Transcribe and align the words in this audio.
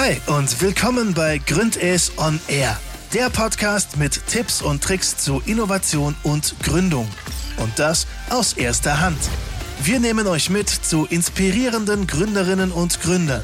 Hi 0.00 0.16
und 0.28 0.62
willkommen 0.62 1.12
bei 1.12 1.38
Gründes 1.38 2.12
on 2.18 2.38
Air, 2.46 2.78
der 3.12 3.30
Podcast 3.30 3.96
mit 3.96 4.28
Tipps 4.28 4.62
und 4.62 4.80
Tricks 4.80 5.16
zu 5.16 5.42
Innovation 5.44 6.14
und 6.22 6.54
Gründung. 6.62 7.08
Und 7.56 7.76
das 7.80 8.06
aus 8.30 8.52
erster 8.52 9.00
Hand. 9.00 9.18
Wir 9.82 9.98
nehmen 9.98 10.28
euch 10.28 10.50
mit 10.50 10.68
zu 10.68 11.04
inspirierenden 11.06 12.06
Gründerinnen 12.06 12.70
und 12.70 13.00
Gründern. 13.00 13.42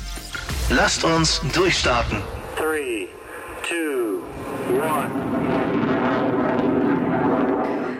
Lasst 0.70 1.02
uns 1.02 1.40
durchstarten. 1.52 2.22
3, 2.56 3.08
2, 3.66 3.74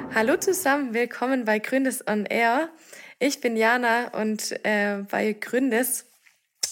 1. 0.06 0.14
Hallo 0.14 0.36
zusammen, 0.36 0.94
willkommen 0.94 1.44
bei 1.44 1.58
Gründes 1.58 2.06
on 2.06 2.24
Air. 2.24 2.68
Ich 3.18 3.40
bin 3.40 3.56
Jana 3.56 4.12
und 4.12 4.52
äh, 4.64 4.98
bei 5.10 5.32
Gründes 5.32 6.04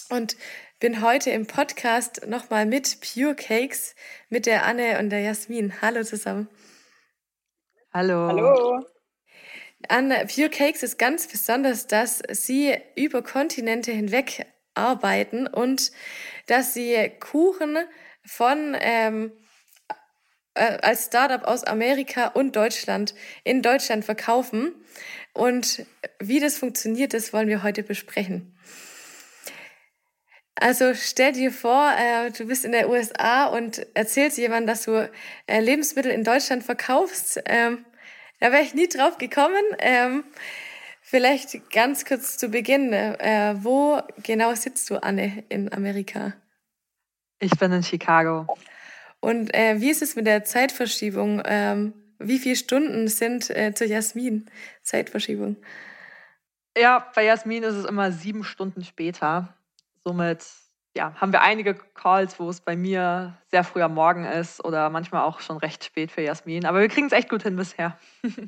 und 0.09 0.37
bin 0.83 1.01
heute 1.01 1.29
im 1.29 1.47
Podcast 1.47 2.27
nochmal 2.27 2.65
mit 2.65 2.97
Pure 2.99 3.35
Cakes 3.35 3.95
mit 4.27 4.45
der 4.45 4.65
Anne 4.65 4.99
und 4.99 5.11
der 5.11 5.21
Jasmin. 5.21 5.81
Hallo 5.81 6.03
zusammen. 6.03 6.49
Hallo. 7.93 8.27
Hallo. 8.27 8.85
An 9.87 10.09
Pure 10.27 10.49
Cakes 10.49 10.83
ist 10.83 10.99
ganz 10.99 11.29
besonders, 11.29 11.87
dass 11.87 12.21
sie 12.31 12.75
über 12.97 13.23
Kontinente 13.23 13.93
hinweg 13.93 14.45
arbeiten 14.73 15.47
und 15.47 15.93
dass 16.47 16.73
sie 16.73 17.13
Kuchen 17.21 17.77
von 18.25 18.75
ähm, 18.81 19.31
äh, 20.53 20.79
als 20.81 21.05
Startup 21.05 21.45
aus 21.45 21.63
Amerika 21.63 22.27
und 22.27 22.57
Deutschland 22.57 23.15
in 23.45 23.61
Deutschland 23.61 24.03
verkaufen. 24.03 24.75
Und 25.31 25.85
wie 26.19 26.41
das 26.41 26.57
funktioniert, 26.57 27.13
das 27.13 27.31
wollen 27.31 27.47
wir 27.47 27.63
heute 27.63 27.83
besprechen. 27.83 28.53
Also 30.55 30.93
stell 30.93 31.33
dir 31.33 31.51
vor, 31.51 31.91
äh, 31.97 32.31
du 32.31 32.45
bist 32.45 32.63
in 32.63 32.71
der 32.71 32.89
USA 32.89 33.47
und 33.47 33.85
erzählst 33.95 34.37
jemandem, 34.37 34.67
dass 34.67 34.83
du 34.83 35.09
äh, 35.47 35.59
Lebensmittel 35.59 36.11
in 36.11 36.23
Deutschland 36.23 36.63
verkaufst. 36.63 37.41
Ähm, 37.45 37.85
da 38.39 38.51
wäre 38.51 38.61
ich 38.61 38.73
nie 38.73 38.87
drauf 38.87 39.17
gekommen. 39.17 39.63
Ähm, 39.79 40.23
vielleicht 41.01 41.71
ganz 41.71 42.05
kurz 42.05 42.37
zu 42.37 42.49
Beginn. 42.49 42.93
Äh, 42.93 43.55
wo 43.61 43.99
genau 44.21 44.53
sitzt 44.53 44.89
du, 44.89 45.01
Anne, 45.01 45.43
in 45.49 45.73
Amerika? 45.73 46.33
Ich 47.39 47.57
bin 47.57 47.71
in 47.71 47.83
Chicago. 47.83 48.45
Und 49.19 49.53
äh, 49.55 49.81
wie 49.81 49.89
ist 49.89 50.01
es 50.01 50.15
mit 50.15 50.27
der 50.27 50.43
Zeitverschiebung? 50.43 51.41
Ähm, 51.45 51.93
wie 52.19 52.39
viele 52.39 52.55
Stunden 52.55 53.07
sind 53.07 53.49
äh, 53.49 53.73
zur 53.73 53.87
Jasmin 53.87 54.49
Zeitverschiebung? 54.83 55.57
Ja, 56.77 57.11
bei 57.15 57.25
Jasmin 57.25 57.63
ist 57.63 57.75
es 57.75 57.85
immer 57.85 58.11
sieben 58.11 58.43
Stunden 58.43 58.83
später. 58.83 59.55
Somit 60.05 60.45
ja, 60.95 61.13
haben 61.15 61.31
wir 61.31 61.41
einige 61.41 61.75
Calls, 61.75 62.39
wo 62.39 62.49
es 62.49 62.61
bei 62.61 62.75
mir 62.75 63.37
sehr 63.49 63.63
früh 63.63 63.81
am 63.81 63.95
Morgen 63.95 64.25
ist 64.25 64.63
oder 64.63 64.89
manchmal 64.89 65.23
auch 65.23 65.39
schon 65.39 65.57
recht 65.57 65.83
spät 65.83 66.11
für 66.11 66.21
Jasmin. 66.21 66.65
Aber 66.65 66.81
wir 66.81 66.87
kriegen 66.87 67.07
es 67.07 67.13
echt 67.13 67.29
gut 67.29 67.43
hin 67.43 67.55
bisher. 67.55 67.97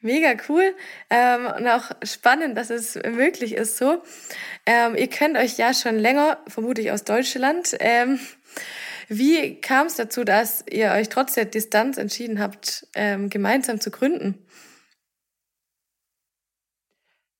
Mega 0.00 0.34
cool 0.48 0.74
ähm, 1.08 1.46
und 1.56 1.66
auch 1.66 1.90
spannend, 2.02 2.58
dass 2.58 2.68
es 2.68 2.94
möglich 2.96 3.54
ist 3.54 3.78
so. 3.78 4.02
Ähm, 4.66 4.94
ihr 4.96 5.08
kennt 5.08 5.38
euch 5.38 5.56
ja 5.56 5.72
schon 5.72 5.96
länger, 5.96 6.38
vermutlich 6.46 6.92
aus 6.92 7.04
Deutschland. 7.04 7.74
Ähm, 7.80 8.20
wie 9.08 9.60
kam 9.62 9.86
es 9.86 9.96
dazu, 9.96 10.24
dass 10.24 10.64
ihr 10.70 10.90
euch 10.92 11.08
trotz 11.08 11.34
der 11.34 11.46
Distanz 11.46 11.96
entschieden 11.96 12.38
habt, 12.38 12.86
ähm, 12.94 13.30
gemeinsam 13.30 13.80
zu 13.80 13.90
gründen? 13.90 14.46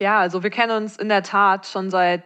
Ja, 0.01 0.21
also 0.21 0.43
wir 0.43 0.51
kennen 0.51 0.85
uns 0.85 0.97
in 0.97 1.11
der 1.11 1.23
Tat 1.23 1.67
schon 1.67 1.91
seit 1.91 2.25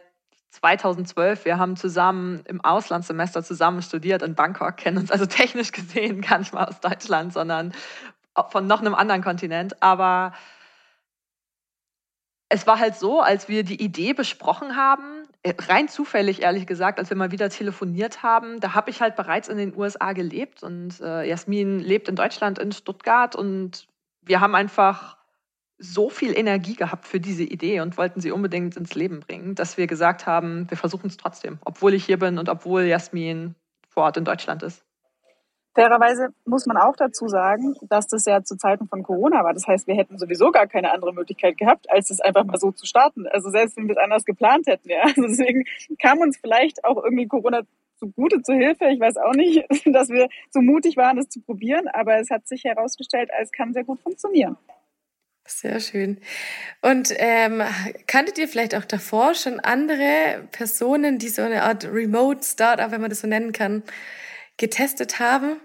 2012. 0.50 1.44
Wir 1.44 1.58
haben 1.58 1.77
zusammen 1.77 2.42
im 2.46 2.64
Auslandssemester 2.64 3.42
zusammen 3.42 3.82
studiert 3.82 4.22
in 4.22 4.34
Bangkok, 4.34 4.77
kennen 4.77 4.98
uns 4.98 5.10
also 5.10 5.27
technisch 5.27 5.72
gesehen 5.72 6.20
gar 6.28 6.38
nicht 6.38 6.52
mal 6.52 6.64
aus 6.64 6.80
Deutschland, 6.80 7.32
sondern 7.32 7.72
von 8.50 8.66
noch 8.66 8.80
einem 8.80 8.94
anderen 8.94 9.22
Kontinent. 9.22 9.83
Aber 9.83 10.33
es 12.48 12.67
war 12.67 12.78
halt 12.78 12.96
so, 12.96 13.20
als 13.20 13.48
wir 13.48 13.62
die 13.62 13.83
Idee 13.83 14.14
besprochen 14.14 14.77
haben, 14.77 15.24
äh, 15.42 15.55
rein 15.68 15.89
zufällig 15.89 16.42
ehrlich 16.42 16.67
gesagt, 16.67 16.98
als 16.98 17.11
wir 17.11 17.17
mal 17.17 17.30
wieder 17.30 17.50
telefoniert 17.50 18.23
haben, 18.23 18.61
da 18.61 18.74
habe 18.74 18.90
ich 18.90 19.02
halt 19.02 19.17
bereits 19.17 19.48
in 19.48 19.58
den 19.58 19.77
USA 19.77 20.12
gelebt 20.12 20.62
und 20.62 21.00
äh, 21.00 21.28
Jasmin 21.28 21.78
lebt 21.78 22.08
in 22.08 22.17
Deutschland, 22.17 22.58
in 22.58 22.73
Stuttgart 22.73 23.36
und 23.36 23.86
wir 24.23 24.40
haben 24.40 24.55
einfach 24.55 25.17
so 25.78 26.11
viel 26.11 26.36
Energie 26.36 26.74
gehabt 26.74 27.06
für 27.06 27.20
diese 27.20 27.44
Idee 27.44 27.80
und 27.80 27.96
wollten 27.96 28.20
sie 28.20 28.33
unbedingt 28.33 28.77
ins 28.77 28.94
Leben 28.94 29.20
bringen, 29.20 29.55
dass 29.55 29.78
wir 29.78 29.86
gesagt 29.86 30.27
haben, 30.27 30.68
wir 30.68 30.77
versuchen 30.77 31.06
es 31.06 31.16
trotzdem, 31.16 31.58
obwohl 31.64 31.94
ich 31.94 32.05
hier 32.05 32.18
bin 32.18 32.39
und 32.39 32.48
obwohl 32.48 32.83
Jasmin 32.83 33.55
vor 33.88 34.05
Ort 34.05 34.17
in 34.17 34.24
Deutschland 34.24 34.62
ist. 34.62 34.84
Fairerweise 35.74 36.30
muss 36.44 36.67
man 36.67 36.77
auch 36.77 36.96
dazu 36.96 37.28
sagen, 37.28 37.77
dass 37.83 38.08
das 38.08 38.24
ja 38.24 38.42
zu 38.42 38.56
Zeiten 38.56 38.88
von 38.88 39.05
Corona 39.05 39.44
war. 39.44 39.55
Das 39.55 39.68
heißt, 39.68 39.86
wir 39.86 39.94
hätten 39.94 40.18
sowieso 40.18 40.50
gar 40.50 40.67
keine 40.67 40.92
andere 40.92 41.12
Möglichkeit 41.12 41.56
gehabt, 41.56 41.88
als 41.88 42.11
es 42.11 42.20
einfach 42.20 42.44
mal 42.44 42.58
so 42.58 42.72
zu 42.72 42.84
starten. 42.84 43.28
Also 43.28 43.50
selbst 43.50 43.77
wenn 43.77 43.86
wir 43.86 43.96
es 43.96 44.02
anders 44.02 44.24
geplant 44.24 44.67
hätten, 44.67 44.90
ja. 44.90 45.02
Also 45.05 45.22
deswegen 45.22 45.64
kam 46.02 46.18
uns 46.18 46.36
vielleicht 46.36 46.84
auch 46.84 46.96
irgendwie 47.05 47.28
Corona 47.28 47.62
zugute 47.96 48.42
zu 48.42 48.55
Hilfe. 48.55 48.86
Ich 48.86 48.98
weiß 48.98 49.18
auch 49.18 49.34
nicht, 49.34 49.64
dass 49.86 50.08
wir 50.08 50.28
so 50.50 50.61
mutig 50.61 50.96
waren, 50.96 51.17
es 51.18 51.28
zu 51.28 51.40
probieren, 51.42 51.86
aber 51.86 52.17
es 52.18 52.28
hat 52.30 52.48
sich 52.48 52.64
herausgestellt, 52.64 53.30
es 53.40 53.52
kann 53.52 53.72
sehr 53.72 53.84
gut 53.84 54.00
funktionieren. 54.00 54.56
Sehr 55.51 55.81
schön. 55.81 56.19
Und 56.83 57.11
ähm, 57.17 57.63
kanntet 58.07 58.36
ihr 58.36 58.48
vielleicht 58.48 58.75
auch 58.75 58.85
davor 58.85 59.35
schon 59.35 59.61
andere 59.61 60.47
Personen, 60.53 61.19
die 61.19 61.31
so 61.31 61.41
eine 61.41 61.63
Art 61.63 61.86
Remote 61.86 62.45
Startup, 62.45 62.91
wenn 62.91 63.01
man 63.01 63.09
das 63.09 63.20
so 63.20 63.27
nennen 63.27 63.53
kann, 63.53 63.83
getestet 64.59 65.20
haben? 65.20 65.59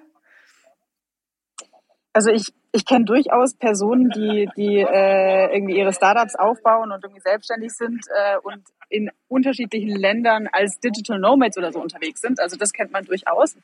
Also 2.14 2.32
ich, 2.32 2.54
ich 2.72 2.86
kenne 2.86 3.04
durchaus 3.04 3.56
Personen, 3.56 4.10
die, 4.10 4.48
die 4.56 4.78
äh, 4.78 5.54
irgendwie 5.54 5.78
ihre 5.78 5.92
Startups 5.92 6.36
aufbauen 6.36 6.94
und 6.94 7.04
irgendwie 7.04 7.22
selbstständig 7.22 7.74
sind 7.74 8.06
äh, 8.16 8.38
und 8.38 8.64
in 8.88 9.12
unterschiedlichen 9.28 10.00
Ländern 10.00 10.48
als 10.50 10.80
Digital 10.80 11.20
Nomads 11.20 11.58
oder 11.58 11.74
so 11.74 11.82
unterwegs 11.82 12.22
sind. 12.22 12.40
Also 12.40 12.56
das 12.56 12.72
kennt 12.72 12.94
man 12.94 13.04
durchaus. 13.04 13.58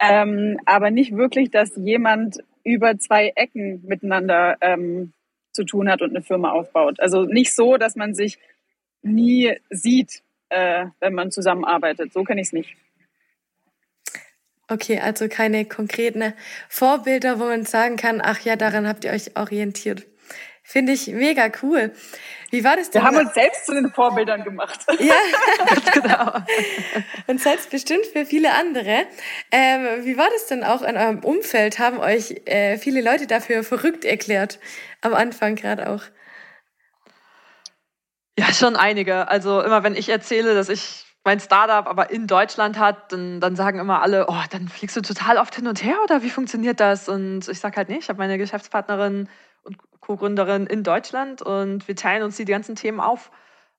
Ähm, 0.00 0.58
aber 0.66 0.90
nicht 0.90 1.16
wirklich, 1.16 1.52
dass 1.52 1.76
jemand 1.76 2.38
über 2.64 2.98
zwei 2.98 3.32
Ecken 3.36 3.84
miteinander 3.86 4.56
ähm, 4.60 5.12
zu 5.52 5.64
tun 5.64 5.88
hat 5.90 6.02
und 6.02 6.10
eine 6.10 6.22
Firma 6.22 6.50
aufbaut. 6.50 7.00
Also 7.00 7.24
nicht 7.24 7.54
so, 7.54 7.76
dass 7.76 7.96
man 7.96 8.14
sich 8.14 8.38
nie 9.02 9.56
sieht, 9.70 10.22
äh, 10.48 10.86
wenn 11.00 11.14
man 11.14 11.30
zusammenarbeitet. 11.30 12.12
So 12.12 12.24
kenne 12.24 12.40
ich 12.40 12.48
es 12.48 12.52
nicht. 12.52 12.76
Okay, 14.68 15.00
also 15.00 15.28
keine 15.28 15.64
konkreten 15.64 16.32
Vorbilder, 16.68 17.38
wo 17.38 17.44
man 17.44 17.64
sagen 17.66 17.96
kann, 17.96 18.20
ach 18.22 18.40
ja, 18.40 18.56
daran 18.56 18.88
habt 18.88 19.04
ihr 19.04 19.10
euch 19.10 19.36
orientiert. 19.36 20.06
Finde 20.64 20.92
ich 20.92 21.08
mega 21.08 21.50
cool. 21.62 21.92
Wie 22.50 22.62
war 22.62 22.76
das 22.76 22.90
denn? 22.90 23.02
Wir 23.02 23.06
haben 23.06 23.16
uns 23.16 23.34
selbst 23.34 23.66
zu 23.66 23.74
den 23.74 23.90
Vorbildern 23.90 24.44
gemacht. 24.44 24.80
Ja, 25.00 25.14
genau. 25.92 26.32
Und 27.26 27.40
selbst 27.40 27.70
bestimmt 27.70 28.06
für 28.06 28.24
viele 28.24 28.52
andere. 28.52 29.06
Ähm, 29.50 30.04
wie 30.04 30.16
war 30.16 30.28
das 30.32 30.46
denn 30.46 30.62
auch 30.62 30.82
in 30.82 30.96
eurem 30.96 31.18
Umfeld? 31.20 31.78
Haben 31.78 31.98
euch 31.98 32.42
äh, 32.46 32.78
viele 32.78 33.00
Leute 33.00 33.26
dafür 33.26 33.64
verrückt 33.64 34.04
erklärt? 34.04 34.60
Am 35.00 35.14
Anfang 35.14 35.56
gerade 35.56 35.90
auch. 35.90 36.02
Ja, 38.38 38.52
schon 38.52 38.76
einige. 38.76 39.28
Also 39.28 39.60
immer 39.62 39.82
wenn 39.82 39.96
ich 39.96 40.08
erzähle, 40.08 40.54
dass 40.54 40.68
ich 40.68 41.04
mein 41.24 41.40
Startup 41.40 41.86
aber 41.86 42.10
in 42.10 42.26
Deutschland 42.26 42.78
hat, 42.78 43.12
dann, 43.12 43.40
dann 43.40 43.56
sagen 43.56 43.78
immer 43.78 44.02
alle, 44.02 44.26
oh, 44.28 44.42
dann 44.50 44.68
fliegst 44.68 44.96
du 44.96 45.02
total 45.02 45.38
oft 45.38 45.54
hin 45.54 45.66
und 45.66 45.82
her 45.82 45.96
oder 46.04 46.22
wie 46.22 46.30
funktioniert 46.30 46.80
das? 46.80 47.08
Und 47.08 47.48
ich 47.48 47.60
sage 47.60 47.76
halt 47.76 47.88
nicht, 47.88 48.02
ich 48.02 48.08
habe 48.08 48.18
meine 48.18 48.38
Geschäftspartnerin 48.38 49.28
und 49.62 49.78
Co-Gründerin 50.00 50.66
in 50.66 50.82
Deutschland 50.82 51.42
und 51.42 51.86
wir 51.86 51.96
teilen 51.96 52.22
uns 52.22 52.36
die 52.36 52.44
ganzen 52.44 52.74
Themen 52.74 53.00
auf. 53.00 53.30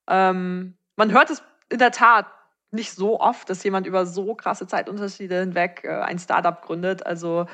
Ähm, 0.10 0.78
man 0.96 1.12
hört 1.12 1.30
es 1.30 1.44
in 1.70 1.80
der 1.80 1.92
Tat 1.92 2.28
nicht 2.72 2.92
so 2.92 3.20
oft, 3.20 3.50
dass 3.50 3.64
jemand 3.64 3.88
über 3.88 4.06
so 4.06 4.34
krasse 4.36 4.68
Zeitunterschiede 4.68 5.40
hinweg 5.40 5.82
äh, 5.84 6.02
ein 6.02 6.20
Startup 6.20 6.60
gründet. 6.62 7.06
Also 7.06 7.46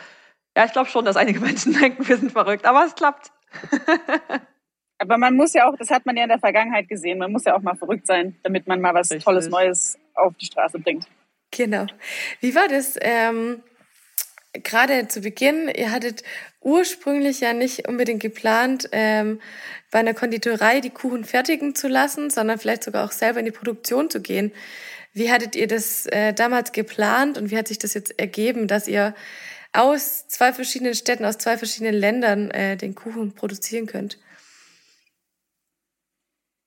ja, 0.55 0.65
ich 0.65 0.71
glaube 0.71 0.89
schon, 0.89 1.05
dass 1.05 1.17
einige 1.17 1.39
Menschen 1.41 1.73
denken, 1.73 2.07
wir 2.07 2.17
sind 2.17 2.31
verrückt, 2.31 2.65
aber 2.65 2.85
es 2.85 2.95
klappt. 2.95 3.31
aber 4.99 5.17
man 5.17 5.35
muss 5.35 5.53
ja 5.53 5.67
auch, 5.67 5.75
das 5.75 5.89
hat 5.89 6.05
man 6.05 6.15
ja 6.15 6.23
in 6.23 6.29
der 6.29 6.39
Vergangenheit 6.39 6.87
gesehen, 6.87 7.19
man 7.19 7.31
muss 7.31 7.45
ja 7.45 7.55
auch 7.55 7.61
mal 7.61 7.75
verrückt 7.75 8.07
sein, 8.07 8.37
damit 8.43 8.67
man 8.67 8.79
mal 8.81 8.93
was 8.93 9.11
Richtig. 9.11 9.25
Tolles 9.25 9.49
Neues 9.49 9.99
auf 10.15 10.33
die 10.35 10.45
Straße 10.45 10.79
bringt. 10.79 11.07
Genau. 11.51 11.87
Wie 12.41 12.53
war 12.55 12.67
das? 12.67 12.97
Ähm, 13.01 13.63
gerade 14.63 15.07
zu 15.07 15.21
Beginn, 15.21 15.69
ihr 15.69 15.91
hattet 15.91 16.23
ursprünglich 16.61 17.39
ja 17.39 17.53
nicht 17.53 17.87
unbedingt 17.87 18.21
geplant, 18.21 18.89
ähm, 18.91 19.39
bei 19.91 19.99
einer 19.99 20.13
Konditorei 20.13 20.81
die 20.81 20.89
Kuchen 20.89 21.23
fertigen 21.23 21.75
zu 21.75 21.87
lassen, 21.87 22.29
sondern 22.29 22.59
vielleicht 22.59 22.83
sogar 22.83 23.05
auch 23.05 23.11
selber 23.11 23.39
in 23.39 23.45
die 23.45 23.51
Produktion 23.51 24.09
zu 24.09 24.21
gehen. 24.21 24.51
Wie 25.13 25.31
hattet 25.31 25.55
ihr 25.55 25.67
das 25.67 26.05
äh, 26.07 26.33
damals 26.33 26.71
geplant 26.71 27.37
und 27.37 27.49
wie 27.51 27.57
hat 27.57 27.67
sich 27.67 27.79
das 27.79 27.93
jetzt 27.93 28.19
ergeben, 28.19 28.67
dass 28.67 28.87
ihr 28.87 29.15
aus 29.73 30.27
zwei 30.27 30.53
verschiedenen 30.53 30.95
Städten, 30.95 31.25
aus 31.25 31.37
zwei 31.37 31.57
verschiedenen 31.57 31.95
Ländern 31.95 32.51
äh, 32.51 32.77
den 32.77 32.95
Kuchen 32.95 33.33
produzieren 33.33 33.87
könnt? 33.87 34.19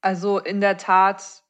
Also 0.01 0.39
in 0.39 0.61
der 0.61 0.79
Tat 0.79 1.43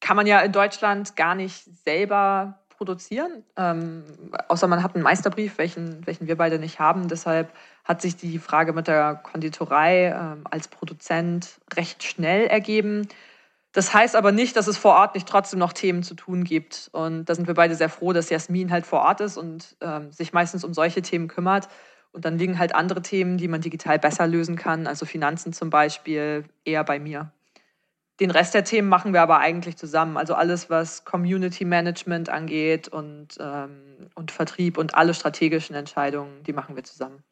kann 0.00 0.16
man 0.16 0.26
ja 0.26 0.40
in 0.40 0.52
Deutschland 0.52 1.16
gar 1.16 1.34
nicht 1.34 1.64
selber 1.84 2.59
produzieren, 2.80 3.44
ähm, 3.58 4.04
außer 4.48 4.66
man 4.66 4.82
hat 4.82 4.94
einen 4.94 5.04
Meisterbrief, 5.04 5.58
welchen, 5.58 6.06
welchen 6.06 6.26
wir 6.26 6.36
beide 6.38 6.58
nicht 6.58 6.80
haben. 6.80 7.08
Deshalb 7.08 7.52
hat 7.84 8.00
sich 8.00 8.16
die 8.16 8.38
Frage 8.38 8.72
mit 8.72 8.88
der 8.88 9.16
Konditorei 9.16 10.06
ähm, 10.06 10.44
als 10.50 10.68
Produzent 10.68 11.60
recht 11.76 12.02
schnell 12.02 12.46
ergeben. 12.46 13.06
Das 13.72 13.92
heißt 13.92 14.16
aber 14.16 14.32
nicht, 14.32 14.56
dass 14.56 14.66
es 14.66 14.78
vor 14.78 14.94
Ort 14.94 15.14
nicht 15.14 15.28
trotzdem 15.28 15.58
noch 15.58 15.74
Themen 15.74 16.02
zu 16.02 16.14
tun 16.14 16.42
gibt. 16.42 16.88
Und 16.92 17.26
da 17.26 17.34
sind 17.34 17.46
wir 17.46 17.54
beide 17.54 17.74
sehr 17.74 17.90
froh, 17.90 18.14
dass 18.14 18.30
Jasmin 18.30 18.70
halt 18.70 18.86
vor 18.86 19.00
Ort 19.00 19.20
ist 19.20 19.36
und 19.36 19.76
ähm, 19.82 20.10
sich 20.10 20.32
meistens 20.32 20.64
um 20.64 20.72
solche 20.72 21.02
Themen 21.02 21.28
kümmert. 21.28 21.68
Und 22.12 22.24
dann 22.24 22.38
liegen 22.38 22.58
halt 22.58 22.74
andere 22.74 23.02
Themen, 23.02 23.36
die 23.36 23.48
man 23.48 23.60
digital 23.60 23.98
besser 23.98 24.26
lösen 24.26 24.56
kann, 24.56 24.86
also 24.86 25.04
Finanzen 25.04 25.52
zum 25.52 25.68
Beispiel, 25.68 26.44
eher 26.64 26.82
bei 26.82 26.98
mir. 26.98 27.30
Den 28.20 28.30
Rest 28.30 28.54
der 28.54 28.64
Themen 28.64 28.88
machen 28.88 29.14
wir 29.14 29.22
aber 29.22 29.38
eigentlich 29.38 29.76
zusammen. 29.76 30.18
Also 30.18 30.34
alles, 30.34 30.68
was 30.68 31.04
Community 31.04 31.64
Management 31.64 32.28
angeht 32.28 32.86
und, 32.88 33.28
ähm, 33.40 34.10
und 34.14 34.30
Vertrieb 34.30 34.76
und 34.76 34.94
alle 34.94 35.14
strategischen 35.14 35.74
Entscheidungen, 35.74 36.42
die 36.44 36.52
machen 36.52 36.76
wir 36.76 36.84
zusammen. 36.84 37.24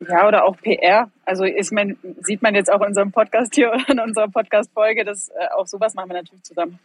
Ja, 0.00 0.28
oder 0.28 0.44
auch 0.44 0.56
PR. 0.56 1.10
Also 1.24 1.44
ist 1.44 1.72
man, 1.72 1.98
sieht 2.20 2.40
man 2.40 2.54
jetzt 2.54 2.70
auch 2.70 2.80
in 2.82 2.88
unserem 2.88 3.10
Podcast 3.10 3.54
hier 3.56 3.72
oder 3.72 3.88
in 3.88 3.98
unserer 3.98 4.28
Podcast-Folge, 4.28 5.04
dass 5.04 5.28
äh, 5.28 5.48
auch 5.56 5.66
sowas 5.66 5.94
machen 5.94 6.10
wir 6.10 6.14
natürlich 6.14 6.44
zusammen. 6.44 6.78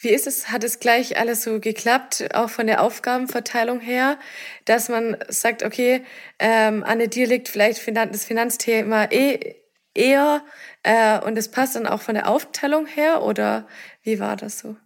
Wie 0.00 0.10
ist 0.10 0.26
es? 0.26 0.50
Hat 0.50 0.64
es 0.64 0.78
gleich 0.78 1.18
alles 1.18 1.42
so 1.42 1.60
geklappt, 1.60 2.28
auch 2.32 2.48
von 2.48 2.66
der 2.66 2.82
Aufgabenverteilung 2.82 3.80
her, 3.80 4.18
dass 4.64 4.88
man 4.88 5.16
sagt, 5.28 5.62
okay, 5.62 6.02
ähm, 6.38 6.84
Anne, 6.86 7.08
dir 7.08 7.26
liegt 7.26 7.48
vielleicht 7.48 7.86
das 7.86 8.24
Finanzthema 8.24 9.08
eh 9.10 9.59
eher 9.94 10.42
äh, 10.82 11.20
und 11.20 11.36
es 11.36 11.50
passt 11.50 11.76
dann 11.76 11.86
auch 11.86 12.00
von 12.00 12.14
der 12.14 12.28
Aufteilung 12.28 12.86
her 12.86 13.22
oder 13.22 13.66
wie 14.02 14.20
war 14.20 14.36
das 14.36 14.58
so? 14.58 14.76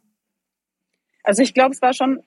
Also 1.22 1.42
ich 1.42 1.54
glaube, 1.54 1.74
es 1.74 1.82
war 1.82 1.94
schon 1.94 2.22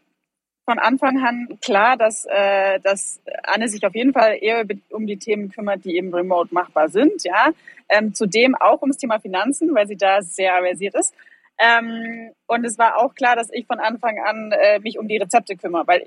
von 0.65 0.79
Anfang 0.79 1.23
an 1.23 1.59
klar, 1.61 1.95
dass, 1.95 2.25
äh, 2.25 2.79
dass 2.81 3.21
Anne 3.43 3.69
sich 3.69 3.85
auf 3.85 3.95
jeden 3.95 4.11
Fall 4.11 4.37
eher 4.41 4.65
um 4.89 5.07
die 5.07 5.17
Themen 5.17 5.49
kümmert, 5.49 5.85
die 5.85 5.95
eben 5.95 6.13
remote 6.13 6.53
machbar 6.53 6.89
sind. 6.89 7.23
Ja, 7.23 7.51
ähm, 7.87 8.13
zudem 8.13 8.53
auch 8.53 8.81
ums 8.81 8.97
Thema 8.97 9.19
Finanzen, 9.19 9.73
weil 9.73 9.87
sie 9.87 9.95
da 9.95 10.21
sehr 10.21 10.53
versiert 10.61 10.95
ist. 10.95 11.13
Ähm, 11.57 12.31
und 12.47 12.65
es 12.65 12.77
war 12.77 12.97
auch 12.97 13.15
klar, 13.15 13.35
dass 13.35 13.49
ich 13.51 13.65
von 13.65 13.79
Anfang 13.79 14.19
an 14.19 14.51
äh, 14.51 14.79
mich 14.79 14.99
um 14.99 15.07
die 15.07 15.17
Rezepte 15.17 15.55
kümmere, 15.55 15.87
weil 15.87 16.05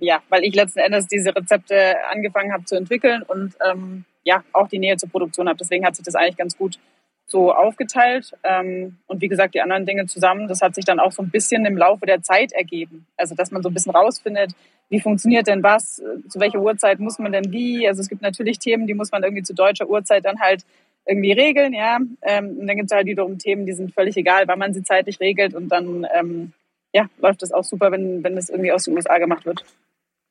ja, 0.00 0.22
weil 0.28 0.44
ich 0.44 0.54
letzten 0.54 0.80
Endes 0.80 1.06
diese 1.06 1.34
Rezepte 1.34 1.96
angefangen 2.10 2.52
habe 2.52 2.64
zu 2.64 2.76
entwickeln 2.76 3.22
und 3.22 3.54
ähm, 3.68 4.04
ja, 4.24 4.44
auch 4.52 4.68
die 4.68 4.78
Nähe 4.78 4.96
zur 4.96 5.08
Produktion 5.08 5.48
habe. 5.48 5.58
Deswegen 5.58 5.84
hat 5.84 5.96
sich 5.96 6.04
das 6.04 6.14
eigentlich 6.14 6.36
ganz 6.36 6.56
gut 6.56 6.78
so 7.26 7.52
aufgeteilt. 7.52 8.32
Ähm, 8.42 8.98
und 9.06 9.22
wie 9.22 9.28
gesagt, 9.28 9.54
die 9.54 9.60
anderen 9.60 9.86
Dinge 9.86 10.06
zusammen, 10.06 10.48
das 10.48 10.60
hat 10.60 10.74
sich 10.74 10.84
dann 10.84 10.98
auch 10.98 11.12
so 11.12 11.22
ein 11.22 11.30
bisschen 11.30 11.64
im 11.64 11.76
Laufe 11.76 12.04
der 12.06 12.22
Zeit 12.22 12.52
ergeben. 12.52 13.06
Also, 13.16 13.34
dass 13.34 13.50
man 13.50 13.62
so 13.62 13.70
ein 13.70 13.74
bisschen 13.74 13.92
rausfindet, 13.92 14.52
wie 14.88 15.00
funktioniert 15.00 15.46
denn 15.46 15.62
was, 15.62 16.02
zu 16.28 16.40
welcher 16.40 16.60
Uhrzeit 16.60 16.98
muss 16.98 17.18
man 17.18 17.32
denn 17.32 17.52
wie. 17.52 17.86
Also, 17.86 18.00
es 18.00 18.08
gibt 18.08 18.22
natürlich 18.22 18.58
Themen, 18.58 18.86
die 18.86 18.94
muss 18.94 19.12
man 19.12 19.22
irgendwie 19.22 19.44
zu 19.44 19.54
deutscher 19.54 19.88
Uhrzeit 19.88 20.24
dann 20.24 20.40
halt 20.40 20.64
irgendwie 21.06 21.32
regeln, 21.32 21.72
ja. 21.72 21.98
Ähm, 22.22 22.58
und 22.58 22.66
dann 22.66 22.76
gibt 22.76 22.90
es 22.90 22.96
halt 22.96 23.06
wiederum 23.06 23.38
Themen, 23.38 23.64
die 23.64 23.72
sind 23.72 23.94
völlig 23.94 24.16
egal, 24.16 24.46
weil 24.48 24.56
man 24.56 24.74
sie 24.74 24.82
zeitlich 24.82 25.20
regelt 25.20 25.54
und 25.54 25.68
dann, 25.68 26.06
ähm, 26.14 26.52
ja, 26.92 27.06
läuft 27.18 27.42
das 27.42 27.52
auch 27.52 27.64
super, 27.64 27.92
wenn, 27.92 28.24
wenn 28.24 28.36
das 28.36 28.48
irgendwie 28.48 28.72
aus 28.72 28.84
den 28.84 28.94
USA 28.94 29.18
gemacht 29.18 29.46
wird. 29.46 29.64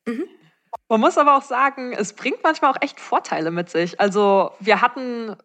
Mhm. 0.05 0.25
Man 0.87 0.99
muss 0.99 1.17
aber 1.17 1.37
auch 1.37 1.43
sagen, 1.43 1.93
es 1.93 2.13
bringt 2.13 2.43
manchmal 2.43 2.71
auch 2.71 2.81
echt 2.81 2.99
Vorteile 2.99 3.51
mit 3.51 3.69
sich. 3.69 3.99
Also 3.99 4.51
wir 4.59 4.81
hatten 4.81 5.35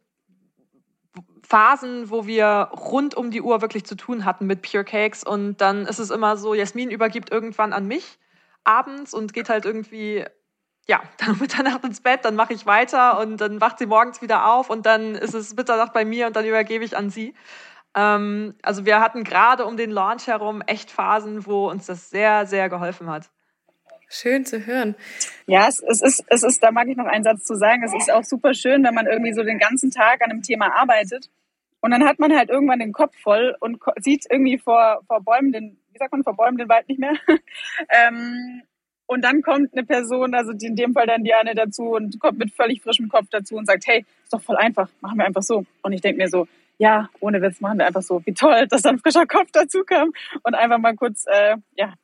Phasen, 1.43 2.11
wo 2.11 2.26
wir 2.26 2.70
rund 2.72 3.14
um 3.14 3.31
die 3.31 3.43
Uhr 3.43 3.61
wirklich 3.61 3.84
zu 3.84 3.94
tun 3.94 4.25
hatten 4.25 4.46
mit 4.46 4.62
Pure 4.62 4.84
Cakes 4.84 5.25
und 5.25 5.61
dann 5.61 5.87
ist 5.87 5.99
es 5.99 6.11
immer 6.11 6.37
so, 6.37 6.55
Jasmin 6.55 6.90
übergibt 6.90 7.31
irgendwann 7.31 7.72
an 7.72 7.87
mich 7.87 8.19
abends 8.64 9.12
und 9.14 9.32
geht 9.32 9.49
halt 9.49 9.64
irgendwie 9.64 10.25
ja, 10.87 11.02
dann 11.19 11.38
Mitternacht 11.38 11.84
ins 11.84 12.00
Bett, 12.00 12.25
dann 12.25 12.37
mache 12.37 12.52
ich 12.52 12.66
weiter 12.66 13.19
und 13.20 13.38
dann 13.40 13.61
wacht 13.61 13.78
sie 13.78 13.87
morgens 13.87 14.22
wieder 14.22 14.52
auf 14.52 14.70
und 14.70 14.87
dann 14.87 15.14
ist 15.14 15.34
es 15.34 15.55
Mitternacht 15.55 15.93
bei 15.93 16.05
mir 16.05 16.26
und 16.26 16.37
dann 16.37 16.44
übergebe 16.44 16.84
ich 16.84 16.96
an 16.96 17.11
sie. 17.11 17.34
Ähm, 17.96 18.55
also 18.62 18.85
wir 18.87 19.00
hatten 19.00 19.25
gerade 19.25 19.64
um 19.67 19.76
den 19.76 19.91
Launch 19.91 20.26
herum 20.26 20.62
echt 20.67 20.91
Phasen, 20.91 21.46
wo 21.46 21.70
uns 21.70 21.87
das 21.87 22.11
sehr, 22.11 22.46
sehr 22.46 22.69
geholfen 22.69 23.11
hat. 23.11 23.31
Schön 24.08 24.44
zu 24.44 24.67
hören. 24.67 24.94
Ja, 25.46 25.67
es, 25.69 25.82
es, 25.82 26.02
ist, 26.02 26.25
es 26.29 26.43
ist, 26.43 26.62
da 26.62 26.70
mag 26.70 26.88
ich 26.88 26.96
noch 26.96 27.06
einen 27.06 27.25
Satz 27.25 27.44
zu 27.44 27.55
sagen, 27.56 27.82
es 27.82 27.94
ist 27.94 28.12
auch 28.12 28.23
super 28.23 28.55
schön, 28.55 28.85
wenn 28.85 28.94
man 28.94 29.06
irgendwie 29.06 29.32
so 29.32 29.43
den 29.43 29.58
ganzen 29.58 29.91
Tag 29.91 30.23
an 30.23 30.31
einem 30.31 30.43
Thema 30.43 30.73
arbeitet 30.75 31.31
und 31.85 31.91
dann 31.91 32.06
hat 32.06 32.19
man 32.19 32.35
halt 32.35 32.49
irgendwann 32.49 32.79
den 32.79 32.93
Kopf 32.94 33.14
voll 33.20 33.55
und 33.61 33.79
sieht 34.00 34.25
irgendwie 34.31 34.56
vor, 34.56 35.02
vor 35.06 35.20
Bäumen 35.20 35.52
den, 35.52 35.76
wie 35.93 35.99
sagt 35.99 36.12
man, 36.12 36.25
vor 36.25 36.35
Bäumen 36.35 36.56
den 36.56 36.70
Wald 36.70 36.88
nicht 36.88 36.99
mehr. 36.99 37.12
ähm, 37.90 38.62
und 39.05 39.23
dann 39.23 39.43
kommt 39.43 39.75
eine 39.75 39.85
Person, 39.85 40.35
also 40.35 40.52
in 40.52 40.76
dem 40.76 40.94
Fall 40.94 41.06
dann 41.06 41.25
Diane 41.25 41.55
dazu 41.55 41.90
und 41.90 42.19
kommt 42.20 42.38
mit 42.38 42.55
völlig 42.55 42.81
frischem 42.81 43.11
Kopf 43.11 43.26
dazu 43.31 43.56
und 43.56 43.67
sagt, 43.67 43.87
hey, 43.87 44.06
ist 44.23 44.32
doch 44.32 44.40
voll 44.40 44.56
einfach, 44.56 44.88
machen 45.02 45.19
wir 45.19 45.26
einfach 45.26 45.43
so. 45.43 45.67
Und 45.82 45.93
ich 45.93 46.00
denke 46.00 46.23
mir 46.23 46.29
so, 46.31 46.49
ja, 46.79 47.09
ohne 47.21 47.41
Witz 47.43 47.61
machen 47.61 47.79
wir 47.79 47.87
einfach 47.87 48.03
so. 48.03 48.25
Wie 48.25 48.35
toll, 48.35 48.67
dass 48.69 48.82
dann 48.82 48.99
frischer 48.99 49.26
Kopf 49.26 49.50
dazu 49.53 49.85
kam 49.85 50.12
und 50.43 50.55
einfach 50.55 50.79
mal 50.79 50.94
kurz, 50.97 51.25
äh, 51.26 51.56
ja, 51.76 51.94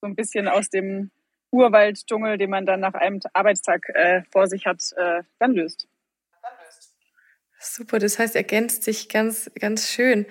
so 0.00 0.06
ein 0.06 0.14
bisschen 0.14 0.48
aus 0.48 0.70
dem 0.70 1.10
Urwalddschungel, 1.50 2.38
den 2.38 2.50
man 2.50 2.66
dann 2.66 2.80
nach 2.80 2.94
einem 2.94 3.20
Arbeitstag 3.32 3.88
äh, 3.94 4.22
vor 4.30 4.46
sich 4.46 4.66
hat, 4.66 4.82
äh, 4.96 5.22
dann 5.38 5.52
löst. 5.52 5.88
Super, 7.60 7.98
das 7.98 8.20
heißt, 8.20 8.36
ergänzt 8.36 8.84
sich 8.84 9.08
ganz, 9.08 9.50
ganz 9.58 9.90
schön. 9.90 10.26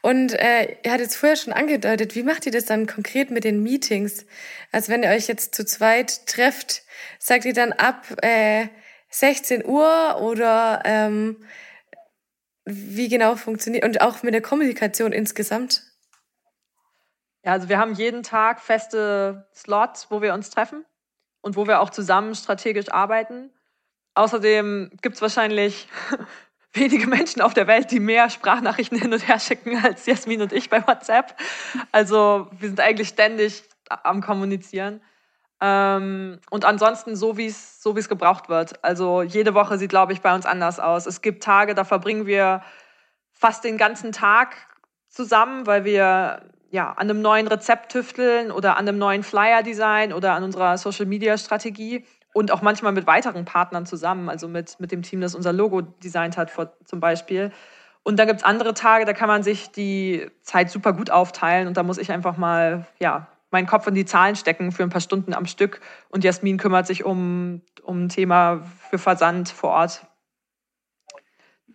Und 0.00 0.32
äh, 0.34 0.76
ihr 0.84 0.92
hattet 0.92 1.08
es 1.08 1.16
vorher 1.16 1.36
schon 1.36 1.52
angedeutet, 1.52 2.14
wie 2.14 2.22
macht 2.22 2.46
ihr 2.46 2.52
das 2.52 2.66
dann 2.66 2.86
konkret 2.86 3.32
mit 3.32 3.42
den 3.42 3.64
Meetings? 3.64 4.26
Also 4.70 4.92
wenn 4.92 5.02
ihr 5.02 5.10
euch 5.10 5.26
jetzt 5.26 5.56
zu 5.56 5.64
zweit 5.64 6.26
trefft, 6.26 6.84
sagt 7.18 7.46
ihr 7.46 7.52
dann 7.52 7.72
ab 7.72 8.06
äh, 8.22 8.68
16 9.10 9.66
Uhr 9.66 10.20
oder 10.20 10.82
ähm, 10.84 11.38
wie 12.68 13.08
genau 13.08 13.36
funktioniert 13.36 13.84
und 13.84 14.00
auch 14.02 14.22
mit 14.22 14.34
der 14.34 14.42
Kommunikation 14.42 15.12
insgesamt? 15.12 15.82
Ja, 17.44 17.52
also 17.52 17.68
wir 17.70 17.78
haben 17.78 17.94
jeden 17.94 18.22
Tag 18.22 18.60
feste 18.60 19.48
Slots, 19.54 20.10
wo 20.10 20.20
wir 20.20 20.34
uns 20.34 20.50
treffen 20.50 20.84
und 21.40 21.56
wo 21.56 21.66
wir 21.66 21.80
auch 21.80 21.88
zusammen 21.88 22.34
strategisch 22.34 22.90
arbeiten. 22.92 23.50
Außerdem 24.14 24.90
gibt 25.00 25.16
es 25.16 25.22
wahrscheinlich 25.22 25.88
wenige 26.74 27.06
Menschen 27.06 27.40
auf 27.40 27.54
der 27.54 27.66
Welt, 27.66 27.90
die 27.90 28.00
mehr 28.00 28.28
Sprachnachrichten 28.28 28.98
hin 29.00 29.12
und 29.14 29.26
her 29.26 29.40
schicken 29.40 29.82
als 29.82 30.04
Jasmin 30.04 30.42
und 30.42 30.52
ich 30.52 30.68
bei 30.68 30.86
WhatsApp. 30.86 31.36
Also 31.90 32.48
wir 32.58 32.68
sind 32.68 32.80
eigentlich 32.80 33.08
ständig 33.08 33.62
am 33.88 34.20
Kommunizieren. 34.20 35.00
Ähm, 35.60 36.38
und 36.50 36.64
ansonsten 36.64 37.16
so, 37.16 37.36
wie 37.36 37.46
es 37.46 37.82
so 37.82 37.96
es 37.96 38.08
gebraucht 38.08 38.48
wird. 38.48 38.84
Also 38.84 39.22
jede 39.22 39.54
Woche 39.54 39.78
sieht, 39.78 39.90
glaube 39.90 40.12
ich, 40.12 40.20
bei 40.20 40.34
uns 40.34 40.46
anders 40.46 40.78
aus. 40.78 41.06
Es 41.06 41.20
gibt 41.20 41.42
Tage, 41.42 41.74
da 41.74 41.84
verbringen 41.84 42.26
wir 42.26 42.62
fast 43.32 43.64
den 43.64 43.78
ganzen 43.78 44.12
Tag 44.12 44.56
zusammen, 45.08 45.66
weil 45.66 45.84
wir 45.84 46.42
ja, 46.70 46.90
an 46.90 47.10
einem 47.10 47.22
neuen 47.22 47.48
Rezept 47.48 47.92
tüfteln 47.92 48.50
oder 48.50 48.76
an 48.76 48.86
einem 48.86 48.98
neuen 48.98 49.22
Flyer-Design 49.22 50.12
oder 50.12 50.34
an 50.34 50.44
unserer 50.44 50.76
Social-Media-Strategie 50.76 52.04
und 52.34 52.52
auch 52.52 52.62
manchmal 52.62 52.92
mit 52.92 53.06
weiteren 53.06 53.44
Partnern 53.44 53.86
zusammen, 53.86 54.28
also 54.28 54.48
mit, 54.48 54.78
mit 54.78 54.92
dem 54.92 55.02
Team, 55.02 55.20
das 55.20 55.34
unser 55.34 55.52
Logo 55.52 55.80
designt 55.80 56.36
hat, 56.36 56.50
vor, 56.50 56.72
zum 56.84 57.00
Beispiel. 57.00 57.52
Und 58.02 58.18
dann 58.18 58.26
gibt 58.26 58.40
es 58.40 58.44
andere 58.44 58.74
Tage, 58.74 59.06
da 59.06 59.12
kann 59.12 59.28
man 59.28 59.42
sich 59.42 59.70
die 59.70 60.30
Zeit 60.42 60.70
super 60.70 60.92
gut 60.92 61.10
aufteilen 61.10 61.68
und 61.68 61.76
da 61.76 61.82
muss 61.82 61.98
ich 61.98 62.12
einfach 62.12 62.36
mal 62.36 62.86
ja, 62.98 63.28
meinen 63.50 63.66
Kopf 63.66 63.86
in 63.86 63.94
die 63.94 64.04
Zahlen 64.04 64.36
stecken 64.36 64.72
für 64.72 64.82
ein 64.82 64.90
paar 64.90 65.00
Stunden 65.00 65.34
am 65.34 65.46
Stück 65.46 65.80
und 66.08 66.24
Jasmin 66.24 66.58
kümmert 66.58 66.86
sich 66.86 67.04
um, 67.04 67.62
um 67.82 68.04
ein 68.04 68.08
Thema 68.08 68.62
für 68.90 68.98
Versand 68.98 69.48
vor 69.48 69.70
Ort 69.70 70.06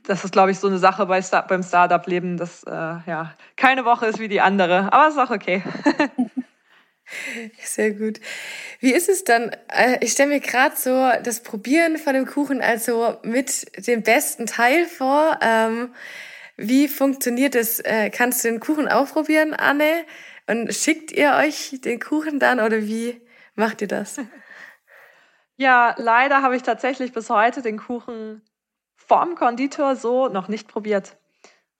das 0.03 0.24
ist, 0.24 0.32
glaube 0.32 0.51
ich, 0.51 0.60
so 0.60 0.68
eine 0.68 0.80
Sache 0.80 1.06
bei 1.06 1.22
Star 1.22 1.48
beim 1.48 1.63
Startup-Leben, 1.63 2.38
dass 2.38 2.63
äh, 2.63 2.72
ja 2.72 3.34
keine 3.56 3.86
Woche 3.86 4.08
ist 4.08 4.20
wie 4.20 4.27
die 4.27 4.42
andere. 4.42 4.92
Aber 4.92 5.08
ist 5.08 5.18
auch 5.18 5.32
okay. 5.32 5.63
Sehr 7.63 7.92
gut. 7.92 8.20
Wie 8.80 8.94
ist 8.94 9.10
es 9.10 9.24
dann? 9.24 9.51
Äh, 9.70 9.98
ich 10.01 10.12
stelle 10.12 10.30
mir 10.30 10.39
gerade 10.39 10.75
so 10.75 11.10
das 11.24 11.42
Probieren 11.42 11.98
von 11.98 12.13
dem 12.13 12.25
Kuchen 12.25 12.62
also 12.62 13.18
mit 13.24 13.88
dem 13.88 14.03
besten 14.03 14.46
Teil 14.46 14.86
vor. 14.86 15.39
Ähm, 15.42 15.94
wie 16.58 16.88
funktioniert 16.88 17.56
das? 17.56 17.80
Äh, 17.80 18.10
kannst 18.10 18.44
du 18.44 18.50
den 18.50 18.60
Kuchen 18.60 18.88
auch 18.88 19.10
probieren, 19.12 19.53
Anne? 19.53 20.06
Und 20.48 20.74
schickt 20.74 21.12
ihr 21.12 21.34
euch 21.34 21.80
den 21.82 22.00
Kuchen 22.00 22.40
dann 22.40 22.60
oder 22.60 22.82
wie 22.82 23.22
macht 23.56 23.82
ihr 23.82 23.88
das? 23.88 24.20
Ja, 25.56 25.94
leider 25.98 26.42
habe 26.42 26.56
ich 26.56 26.64
tatsächlich 26.64 27.14
bis 27.14 27.30
heute 27.30 27.62
den 27.62 27.78
Kuchen 27.78 28.42
vom 28.96 29.36
Konditor 29.36 29.96
so 29.96 30.28
noch 30.28 30.48
nicht 30.48 30.68
probiert. 30.68 31.16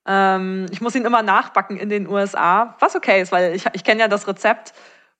Ähm, 0.06 0.66
ich 0.70 0.80
muss 0.80 0.94
ihn 0.94 1.04
immer 1.04 1.22
nachbacken 1.22 1.76
in 1.76 1.88
den 1.88 2.06
USA, 2.06 2.76
was 2.78 2.94
okay 2.94 3.20
ist, 3.20 3.32
weil 3.32 3.54
ich, 3.54 3.66
ich 3.72 3.84
kenne 3.84 4.00
ja 4.00 4.08
das 4.08 4.28
Rezept. 4.28 4.74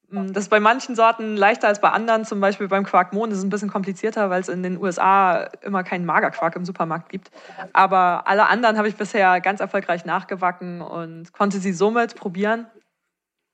Mm, 0.08 0.32
das 0.32 0.44
ist 0.44 0.50
bei 0.50 0.60
manchen 0.60 0.94
Sorten 0.94 1.36
leichter 1.36 1.68
als 1.68 1.80
bei 1.80 1.90
anderen. 1.90 2.24
Zum 2.24 2.40
Beispiel 2.40 2.68
beim 2.68 2.84
Quarkmond 2.84 3.32
ist 3.32 3.38
es 3.38 3.44
ein 3.44 3.50
bisschen 3.50 3.70
komplizierter, 3.70 4.30
weil 4.30 4.40
es 4.40 4.48
in 4.48 4.62
den 4.62 4.80
USA 4.80 5.48
immer 5.62 5.82
keinen 5.82 6.04
Magerquark 6.04 6.54
im 6.56 6.64
Supermarkt 6.64 7.08
gibt. 7.08 7.30
Aber 7.72 8.26
alle 8.26 8.46
anderen 8.46 8.76
habe 8.76 8.88
ich 8.88 8.96
bisher 8.96 9.40
ganz 9.40 9.60
erfolgreich 9.60 10.04
nachgewacken 10.04 10.80
und 10.80 11.32
konnte 11.32 11.58
sie 11.58 11.72
somit 11.72 12.14
probieren. 12.14 12.66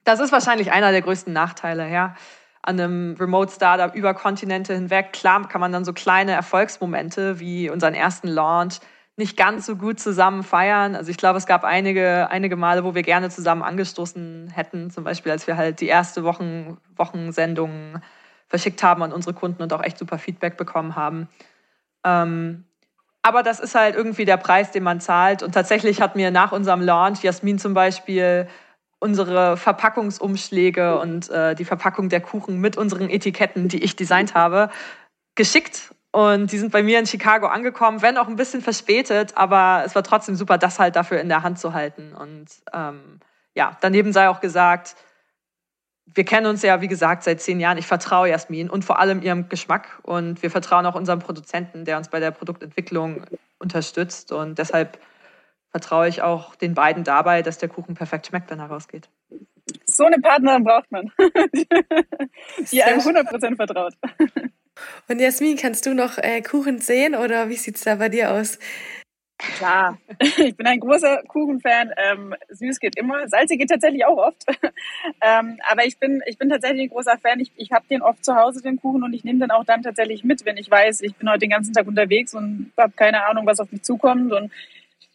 Das 0.04 0.20
ist 0.20 0.32
wahrscheinlich 0.32 0.72
einer 0.72 0.92
der 0.92 1.02
größten 1.02 1.32
Nachteile, 1.32 1.90
ja. 1.90 2.14
An 2.62 2.78
einem 2.78 3.16
Remote-Startup 3.18 3.94
über 3.94 4.12
Kontinente 4.14 4.74
hinweg. 4.74 5.12
Klar 5.12 5.48
kann 5.48 5.60
man 5.60 5.72
dann 5.72 5.84
so 5.84 5.92
kleine 5.92 6.32
Erfolgsmomente 6.32 7.40
wie 7.40 7.70
unseren 7.70 7.94
ersten 7.94 8.28
Launch 8.28 8.80
nicht 9.16 9.36
ganz 9.36 9.66
so 9.66 9.76
gut 9.76 10.00
zusammen 10.00 10.42
feiern. 10.42 10.96
Also 10.96 11.10
ich 11.10 11.16
glaube, 11.16 11.38
es 11.38 11.46
gab 11.46 11.64
einige, 11.64 12.28
einige 12.30 12.56
Male, 12.56 12.84
wo 12.84 12.94
wir 12.94 13.02
gerne 13.02 13.30
zusammen 13.30 13.62
angestoßen 13.62 14.50
hätten. 14.50 14.90
Zum 14.90 15.04
Beispiel, 15.04 15.32
als 15.32 15.46
wir 15.46 15.56
halt 15.56 15.80
die 15.80 15.88
erste 15.88 16.24
Wochen, 16.24 16.78
Wochensendung 16.96 18.00
verschickt 18.48 18.82
haben 18.82 19.02
an 19.02 19.12
unsere 19.12 19.34
Kunden 19.34 19.62
und 19.62 19.72
auch 19.72 19.82
echt 19.82 19.98
super 19.98 20.18
Feedback 20.18 20.56
bekommen 20.56 20.96
haben. 20.96 21.28
Ähm, 22.04 22.64
aber 23.22 23.42
das 23.42 23.60
ist 23.60 23.74
halt 23.74 23.94
irgendwie 23.94 24.24
der 24.24 24.38
Preis, 24.38 24.70
den 24.70 24.82
man 24.82 25.00
zahlt. 25.00 25.42
Und 25.42 25.52
tatsächlich 25.52 26.00
hat 26.00 26.16
mir 26.16 26.30
nach 26.30 26.52
unserem 26.52 26.80
Launch 26.80 27.22
Jasmin 27.22 27.58
zum 27.58 27.74
Beispiel 27.74 28.48
unsere 29.00 29.56
Verpackungsumschläge 29.56 30.98
und 30.98 31.28
äh, 31.30 31.54
die 31.54 31.64
Verpackung 31.64 32.08
der 32.08 32.20
Kuchen 32.20 32.60
mit 32.60 32.76
unseren 32.76 33.10
Etiketten, 33.10 33.68
die 33.68 33.82
ich 33.82 33.96
designt 33.96 34.34
habe, 34.34 34.70
geschickt. 35.34 35.94
Und 36.12 36.52
die 36.52 36.58
sind 36.58 36.70
bei 36.70 36.82
mir 36.82 36.98
in 36.98 37.06
Chicago 37.06 37.46
angekommen, 37.46 38.02
wenn 38.02 38.18
auch 38.18 38.28
ein 38.28 38.36
bisschen 38.36 38.60
verspätet, 38.60 39.36
aber 39.36 39.82
es 39.86 39.94
war 39.94 40.02
trotzdem 40.02 40.34
super, 40.34 40.58
das 40.58 40.78
halt 40.78 40.96
dafür 40.96 41.20
in 41.20 41.28
der 41.28 41.42
Hand 41.42 41.58
zu 41.58 41.72
halten. 41.72 42.14
Und 42.14 42.48
ähm, 42.72 43.20
ja, 43.54 43.76
daneben 43.80 44.12
sei 44.12 44.28
auch 44.28 44.40
gesagt, 44.40 44.96
wir 46.14 46.24
kennen 46.24 46.46
uns 46.46 46.62
ja, 46.62 46.80
wie 46.80 46.88
gesagt, 46.88 47.22
seit 47.22 47.40
zehn 47.40 47.60
Jahren. 47.60 47.78
Ich 47.78 47.86
vertraue 47.86 48.28
Jasmin 48.28 48.68
und 48.68 48.84
vor 48.84 48.98
allem 48.98 49.22
ihrem 49.22 49.48
Geschmack. 49.48 50.00
Und 50.02 50.42
wir 50.42 50.50
vertrauen 50.50 50.84
auch 50.86 50.96
unserem 50.96 51.20
Produzenten, 51.20 51.84
der 51.84 51.96
uns 51.98 52.08
bei 52.08 52.20
der 52.20 52.32
Produktentwicklung 52.32 53.24
unterstützt. 53.58 54.32
Und 54.32 54.58
deshalb 54.58 54.98
vertraue 55.70 56.08
ich 56.08 56.22
auch 56.22 56.54
den 56.56 56.74
beiden 56.74 57.04
dabei, 57.04 57.42
dass 57.42 57.58
der 57.58 57.68
Kuchen 57.68 57.94
perfekt 57.94 58.26
schmeckt, 58.26 58.50
wenn 58.50 58.58
er 58.58 58.66
rausgeht. 58.66 59.08
So 59.86 60.04
eine 60.04 60.18
Partnerin 60.18 60.64
braucht 60.64 60.90
man, 60.90 61.12
die 62.72 62.82
einem 62.82 63.00
100% 63.00 63.56
vertraut. 63.56 63.94
Und 65.08 65.20
Jasmin, 65.20 65.56
kannst 65.56 65.86
du 65.86 65.94
noch 65.94 66.18
äh, 66.18 66.40
Kuchen 66.42 66.78
sehen 66.78 67.14
oder 67.14 67.48
wie 67.48 67.56
sieht 67.56 67.76
es 67.76 67.82
da 67.82 67.96
bei 67.96 68.08
dir 68.08 68.32
aus? 68.32 68.58
Klar, 69.56 69.98
ich 70.20 70.54
bin 70.56 70.66
ein 70.66 70.80
großer 70.80 71.22
Kuchenfan. 71.28 71.92
Ähm, 71.96 72.34
süß 72.48 72.78
geht 72.78 72.96
immer, 72.96 73.26
salzig 73.28 73.58
geht 73.58 73.70
tatsächlich 73.70 74.04
auch 74.04 74.18
oft. 74.18 74.44
ähm, 75.22 75.58
aber 75.70 75.86
ich 75.86 75.98
bin, 75.98 76.22
ich 76.26 76.36
bin 76.36 76.50
tatsächlich 76.50 76.82
ein 76.82 76.90
großer 76.90 77.18
Fan. 77.18 77.40
Ich, 77.40 77.50
ich 77.56 77.72
habe 77.72 77.86
den 77.88 78.02
oft 78.02 78.24
zu 78.24 78.36
Hause, 78.36 78.62
den 78.62 78.80
Kuchen, 78.80 79.02
und 79.02 79.12
ich 79.14 79.24
nehme 79.24 79.40
den 79.40 79.50
auch 79.50 79.64
dann 79.64 79.82
tatsächlich 79.82 80.24
mit, 80.24 80.44
wenn 80.44 80.56
ich 80.56 80.70
weiß, 80.70 81.00
ich 81.02 81.16
bin 81.16 81.28
heute 81.28 81.40
den 81.40 81.50
ganzen 81.50 81.72
Tag 81.72 81.86
unterwegs 81.86 82.34
und 82.34 82.72
habe 82.76 82.92
keine 82.94 83.24
Ahnung, 83.26 83.46
was 83.46 83.60
auf 83.60 83.72
mich 83.72 83.82
zukommt. 83.82 84.32
Und 84.32 84.52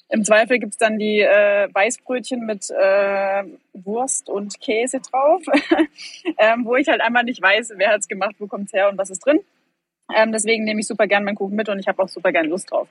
im 0.10 0.24
Zweifel 0.24 0.60
gibt's 0.60 0.78
dann 0.78 1.00
die 1.00 1.22
äh, 1.22 1.68
Weißbrötchen 1.74 2.46
mit 2.46 2.70
äh, 2.70 3.44
Wurst 3.74 4.30
und 4.30 4.60
Käse 4.62 5.00
drauf, 5.00 5.42
ähm, 6.38 6.66
wo 6.66 6.76
ich 6.76 6.88
halt 6.88 7.02
einmal 7.02 7.24
nicht 7.24 7.42
weiß, 7.42 7.74
wer 7.78 7.92
hat's 7.92 8.08
gemacht, 8.08 8.36
wo 8.40 8.48
kommt's 8.48 8.74
her 8.74 8.90
und 8.90 8.98
was 8.98 9.10
ist 9.10 9.26
drin. 9.26 9.40
Ähm, 10.16 10.32
deswegen 10.32 10.64
nehme 10.64 10.80
ich 10.80 10.88
super 10.88 11.08
gern 11.08 11.24
meinen 11.24 11.36
Kuchen 11.36 11.56
mit 11.56 11.70
und 11.70 11.80
ich 11.80 11.88
habe 11.88 12.02
auch 12.04 12.10
super 12.10 12.32
gern 12.32 12.46
Lust 12.46 12.70
drauf. 12.70 12.88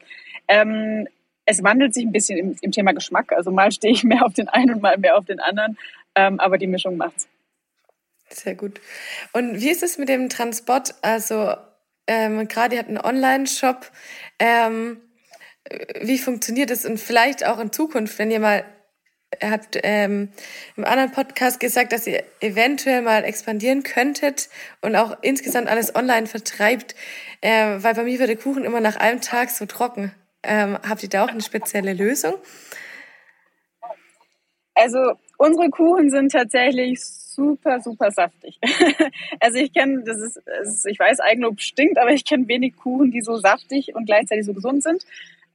Ähm, 0.48 1.06
es 1.46 1.62
wandelt 1.62 1.94
sich 1.94 2.04
ein 2.04 2.12
bisschen 2.12 2.38
im, 2.38 2.56
im, 2.60 2.72
Thema 2.72 2.92
Geschmack. 2.92 3.32
Also 3.32 3.50
mal 3.50 3.70
stehe 3.70 3.92
ich 3.92 4.02
mehr 4.02 4.24
auf 4.24 4.34
den 4.34 4.48
einen 4.48 4.74
und 4.74 4.82
mal 4.82 4.98
mehr 4.98 5.16
auf 5.16 5.26
den 5.26 5.40
anderen. 5.40 5.78
Ähm, 6.16 6.40
aber 6.40 6.58
die 6.58 6.66
Mischung 6.66 6.96
macht's. 6.96 7.28
Sehr 8.28 8.54
gut. 8.54 8.80
Und 9.32 9.60
wie 9.60 9.70
ist 9.70 9.82
es 9.82 9.98
mit 9.98 10.08
dem 10.08 10.28
Transport? 10.28 10.94
Also 11.02 11.54
ähm, 12.06 12.48
gerade 12.48 12.74
ihr 12.74 12.80
habt 12.80 12.88
einen 12.88 13.00
Online-Shop. 13.00 13.90
Ähm, 14.38 15.00
wie 16.00 16.18
funktioniert 16.18 16.70
das? 16.70 16.84
Und 16.84 16.98
vielleicht 16.98 17.46
auch 17.46 17.58
in 17.58 17.72
Zukunft, 17.72 18.18
wenn 18.18 18.30
ihr 18.30 18.40
mal 18.40 18.64
Ihr 19.42 19.50
habt 19.50 19.78
ähm, 19.82 20.28
im 20.76 20.84
anderen 20.84 21.10
Podcast 21.10 21.60
gesagt, 21.60 21.92
dass 21.92 22.06
ihr 22.06 22.22
eventuell 22.40 23.02
mal 23.02 23.24
expandieren 23.24 23.82
könntet 23.82 24.48
und 24.80 24.96
auch 24.96 25.16
insgesamt 25.22 25.68
alles 25.68 25.94
online 25.94 26.26
vertreibt, 26.26 26.94
äh, 27.40 27.76
weil 27.78 27.94
bei 27.94 28.04
mir 28.04 28.18
wird 28.18 28.28
der 28.28 28.36
Kuchen 28.36 28.64
immer 28.64 28.80
nach 28.80 28.96
einem 28.96 29.20
Tag 29.20 29.50
so 29.50 29.66
trocken. 29.66 30.12
Ähm, 30.42 30.78
habt 30.88 31.02
ihr 31.02 31.08
da 31.08 31.24
auch 31.24 31.30
eine 31.30 31.42
spezielle 31.42 31.94
Lösung? 31.94 32.34
Also 34.74 35.14
unsere 35.38 35.70
Kuchen 35.70 36.10
sind 36.10 36.32
tatsächlich 36.32 37.02
super, 37.04 37.80
super 37.80 38.10
saftig. 38.10 38.58
also 39.40 39.58
ich 39.58 39.72
kenne, 39.72 40.02
das 40.04 40.18
ist, 40.18 40.86
ich 40.86 40.98
weiß, 40.98 41.20
Eigenlob 41.20 41.60
stinkt, 41.60 41.98
aber 41.98 42.12
ich 42.12 42.24
kenne 42.24 42.48
wenig 42.48 42.76
Kuchen, 42.76 43.10
die 43.10 43.22
so 43.22 43.36
saftig 43.36 43.94
und 43.94 44.06
gleichzeitig 44.06 44.46
so 44.46 44.52
gesund 44.52 44.82
sind. 44.82 45.04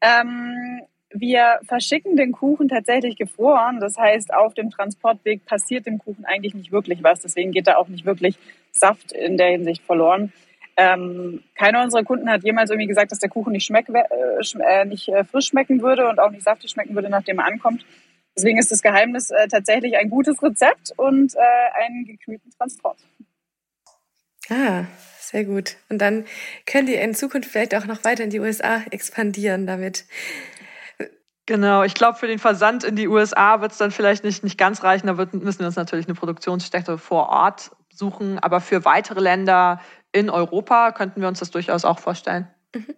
Ähm, 0.02 0.82
wir 1.12 1.60
verschicken 1.68 2.16
den 2.16 2.32
Kuchen 2.32 2.68
tatsächlich 2.68 3.18
gefroren. 3.18 3.80
Das 3.80 3.98
heißt, 3.98 4.34
auf 4.34 4.54
dem 4.54 4.70
Transportweg 4.70 5.46
passiert 5.46 5.86
dem 5.86 5.98
Kuchen 5.98 6.26
eigentlich 6.26 6.54
nicht 6.54 6.72
wirklich 6.72 7.04
was. 7.04 7.22
Deswegen 7.22 7.52
geht 7.52 7.68
da 7.68 7.78
auch 7.78 7.88
nicht 7.88 8.06
wirklich 8.06 8.38
Saft 8.72 9.12
in 9.12 9.38
der 9.38 9.50
Hinsicht 9.50 9.84
verloren. 9.84 10.32
Ähm, 10.78 11.44
keiner 11.56 11.84
unserer 11.84 12.04
Kunden 12.04 12.30
hat 12.30 12.44
jemals 12.44 12.70
irgendwie 12.70 12.88
gesagt, 12.88 13.12
dass 13.12 13.20
der 13.20 13.30
Kuchen 13.30 13.52
nicht, 13.52 13.66
schmeck, 13.66 13.90
äh, 13.90 14.04
äh, 14.64 14.86
nicht 14.86 15.10
äh, 15.10 15.26
frisch 15.26 15.48
schmecken 15.48 15.82
würde 15.82 16.08
und 16.08 16.20
auch 16.20 16.32
nicht 16.32 16.44
saftig 16.44 16.72
schmecken 16.72 16.96
würde, 16.96 17.10
nachdem 17.10 17.40
er 17.40 17.48
ankommt. 17.48 17.86
Deswegen 18.38 18.58
ist 18.58 18.72
das 18.72 18.82
Geheimnis 18.82 19.32
äh, 19.32 19.50
tatsächlich 19.50 19.98
ein 19.98 20.10
gutes 20.10 20.42
Rezept 20.42 20.94
und 20.96 21.36
äh, 21.36 21.84
einen 21.84 22.06
gekühlten 22.06 22.50
Transport. 22.52 22.98
Ah, 24.50 24.86
sehr 25.30 25.46
gut. 25.46 25.76
Und 25.90 26.00
dann 26.00 26.26
könnt 26.66 26.90
ihr 26.90 27.02
in 27.02 27.14
Zukunft 27.14 27.50
vielleicht 27.50 27.76
auch 27.76 27.86
noch 27.86 28.04
weiter 28.04 28.24
in 28.24 28.30
die 28.30 28.40
USA 28.40 28.82
expandieren 28.90 29.68
damit. 29.68 30.06
Genau, 31.46 31.84
ich 31.84 31.96
glaube, 31.96 32.18
für 32.18 32.28
den 32.28 32.40
Versand 32.40 32.84
in 32.84 32.96
die 32.96 33.08
USA 33.08 33.62
wird 33.62 33.72
es 33.72 33.78
dann 33.78 33.92
vielleicht 33.92 34.24
nicht, 34.24 34.44
nicht 34.44 34.58
ganz 34.58 34.84
reichen. 34.84 35.08
Da 35.08 35.18
wird, 35.18 35.34
müssen 35.34 35.60
wir 35.60 35.68
uns 35.68 35.76
natürlich 35.76 36.06
eine 36.06 36.16
Produktionsstätte 36.16 36.98
vor 36.98 37.30
Ort 37.30 37.72
suchen. 37.92 38.40
Aber 38.40 38.62
für 38.62 38.86
weitere 38.86 39.20
Länder 39.20 39.82
in 40.12 40.30
Europa 40.30 40.92
könnten 40.92 41.22
wir 41.22 41.28
uns 41.28 41.40
das 41.40 41.52
durchaus 41.52 41.86
auch 41.86 42.00
vorstellen. 42.00 42.48
Mhm. 42.74 42.96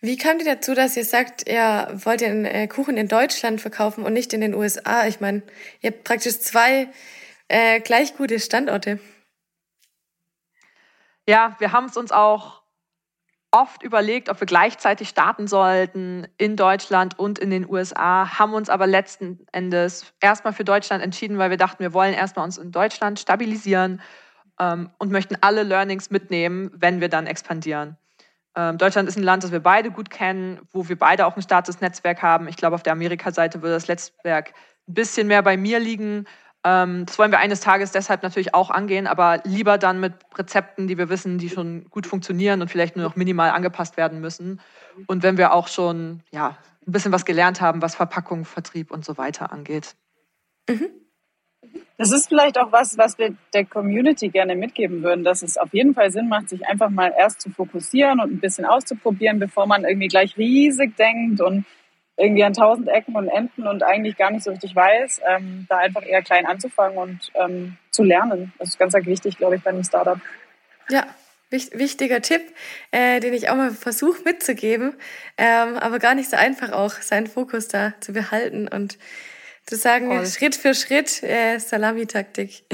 Wie 0.00 0.16
kam 0.18 0.38
ihr 0.38 0.44
dazu, 0.44 0.74
dass 0.74 0.96
ihr 0.96 1.04
sagt, 1.04 1.48
ihr 1.48 1.88
wollt 1.94 2.20
den 2.20 2.44
äh, 2.44 2.68
Kuchen 2.68 2.96
in 2.96 3.08
Deutschland 3.08 3.60
verkaufen 3.60 4.04
und 4.04 4.12
nicht 4.12 4.32
in 4.34 4.40
den 4.40 4.54
USA? 4.54 5.06
Ich 5.06 5.20
meine, 5.20 5.42
ihr 5.80 5.90
habt 5.90 6.04
praktisch 6.04 6.38
zwei 6.40 6.88
äh, 7.48 7.80
gleich 7.80 8.16
gute 8.16 8.38
Standorte. 8.38 9.00
Ja, 11.26 11.56
wir 11.58 11.72
haben 11.72 11.86
es 11.86 11.96
uns 11.96 12.12
auch 12.12 12.62
oft 13.54 13.82
überlegt, 13.82 14.28
ob 14.28 14.40
wir 14.40 14.46
gleichzeitig 14.46 15.08
starten 15.08 15.46
sollten 15.46 16.26
in 16.38 16.56
Deutschland 16.56 17.18
und 17.18 17.38
in 17.38 17.50
den 17.50 17.68
USA, 17.68 18.38
haben 18.38 18.52
uns 18.52 18.68
aber 18.68 18.86
letzten 18.86 19.46
Endes 19.52 20.12
erstmal 20.20 20.52
für 20.52 20.64
Deutschland 20.64 21.04
entschieden, 21.04 21.38
weil 21.38 21.50
wir 21.50 21.56
dachten, 21.56 21.78
wir 21.78 21.92
wollen 21.92 22.14
erstmal 22.14 22.44
uns 22.44 22.58
in 22.58 22.72
Deutschland 22.72 23.20
stabilisieren 23.20 24.02
ähm, 24.58 24.90
und 24.98 25.12
möchten 25.12 25.36
alle 25.40 25.62
Learnings 25.62 26.10
mitnehmen, 26.10 26.72
wenn 26.74 27.00
wir 27.00 27.08
dann 27.08 27.28
expandieren. 27.28 27.96
Ähm, 28.56 28.76
Deutschland 28.76 29.08
ist 29.08 29.16
ein 29.16 29.22
Land, 29.22 29.44
das 29.44 29.52
wir 29.52 29.60
beide 29.60 29.92
gut 29.92 30.10
kennen, 30.10 30.60
wo 30.72 30.88
wir 30.88 30.98
beide 30.98 31.24
auch 31.24 31.36
ein 31.36 31.42
starkes 31.42 31.80
Netzwerk 31.80 32.22
haben. 32.22 32.48
Ich 32.48 32.56
glaube, 32.56 32.74
auf 32.74 32.82
der 32.82 32.92
Amerika-Seite 32.92 33.62
würde 33.62 33.74
das 33.74 33.86
Netzwerk 33.86 34.52
ein 34.88 34.94
bisschen 34.94 35.28
mehr 35.28 35.42
bei 35.42 35.56
mir 35.56 35.78
liegen. 35.78 36.26
Ähm, 36.64 37.04
das 37.04 37.18
wollen 37.18 37.30
wir 37.30 37.38
eines 37.38 37.60
Tages 37.60 37.92
deshalb 37.92 38.22
natürlich 38.22 38.54
auch 38.54 38.70
angehen, 38.70 39.06
aber 39.06 39.42
lieber 39.44 39.76
dann 39.76 40.00
mit 40.00 40.14
Rezepten, 40.36 40.88
die 40.88 40.96
wir 40.96 41.10
wissen, 41.10 41.36
die 41.36 41.50
schon 41.50 41.84
gut 41.90 42.06
funktionieren 42.06 42.62
und 42.62 42.68
vielleicht 42.68 42.96
nur 42.96 43.04
noch 43.04 43.16
minimal 43.16 43.50
angepasst 43.50 43.98
werden 43.98 44.20
müssen. 44.20 44.60
Und 45.06 45.22
wenn 45.22 45.36
wir 45.36 45.52
auch 45.52 45.68
schon 45.68 46.22
ja, 46.30 46.56
ein 46.86 46.92
bisschen 46.92 47.12
was 47.12 47.26
gelernt 47.26 47.60
haben, 47.60 47.82
was 47.82 47.94
Verpackung, 47.94 48.46
Vertrieb 48.46 48.90
und 48.90 49.04
so 49.04 49.18
weiter 49.18 49.52
angeht. 49.52 49.94
Mhm. 50.68 50.88
Das 51.96 52.10
ist 52.10 52.28
vielleicht 52.28 52.58
auch 52.58 52.72
was, 52.72 52.98
was 52.98 53.18
wir 53.18 53.36
der 53.52 53.64
Community 53.64 54.28
gerne 54.28 54.56
mitgeben 54.56 55.02
würden, 55.02 55.22
dass 55.22 55.42
es 55.42 55.56
auf 55.56 55.72
jeden 55.72 55.94
Fall 55.94 56.10
Sinn 56.10 56.28
macht, 56.28 56.48
sich 56.48 56.66
einfach 56.66 56.90
mal 56.90 57.12
erst 57.16 57.40
zu 57.40 57.50
fokussieren 57.50 58.20
und 58.20 58.32
ein 58.32 58.40
bisschen 58.40 58.64
auszuprobieren, 58.64 59.38
bevor 59.38 59.66
man 59.66 59.84
irgendwie 59.84 60.08
gleich 60.08 60.36
riesig 60.36 60.96
denkt 60.96 61.40
und 61.40 61.64
irgendwie 62.16 62.44
an 62.44 62.52
tausend 62.52 62.88
Ecken 62.88 63.16
und 63.16 63.28
Enden 63.28 63.66
und 63.66 63.82
eigentlich 63.82 64.16
gar 64.16 64.30
nicht 64.30 64.44
so 64.44 64.50
richtig 64.50 64.74
weiß, 64.74 65.20
ähm, 65.26 65.66
da 65.68 65.78
einfach 65.78 66.04
eher 66.06 66.22
klein 66.22 66.46
anzufangen 66.46 66.96
und 66.98 67.32
ähm, 67.34 67.76
zu 67.90 68.04
lernen. 68.04 68.52
Das 68.58 68.68
ist 68.68 68.78
ganz, 68.78 68.94
wichtig, 68.94 69.36
glaube 69.36 69.56
ich, 69.56 69.62
bei 69.62 69.70
einem 69.70 69.84
Startup. 69.84 70.20
Ja, 70.88 71.06
wichtiger 71.50 72.20
Tipp, 72.20 72.42
äh, 72.90 73.20
den 73.20 73.34
ich 73.34 73.48
auch 73.48 73.56
mal 73.56 73.70
versuche 73.70 74.22
mitzugeben, 74.24 74.94
ähm, 75.38 75.76
aber 75.76 75.98
gar 75.98 76.14
nicht 76.14 76.30
so 76.30 76.36
einfach 76.36 76.72
auch, 76.72 76.92
seinen 76.92 77.26
Fokus 77.26 77.68
da 77.68 77.94
zu 78.00 78.12
behalten 78.12 78.68
und 78.68 78.98
zu 79.66 79.76
sagen, 79.76 80.08
Voll. 80.08 80.26
Schritt 80.26 80.54
für 80.54 80.74
Schritt, 80.74 81.22
äh, 81.22 81.58
Salamitaktik. 81.58 82.64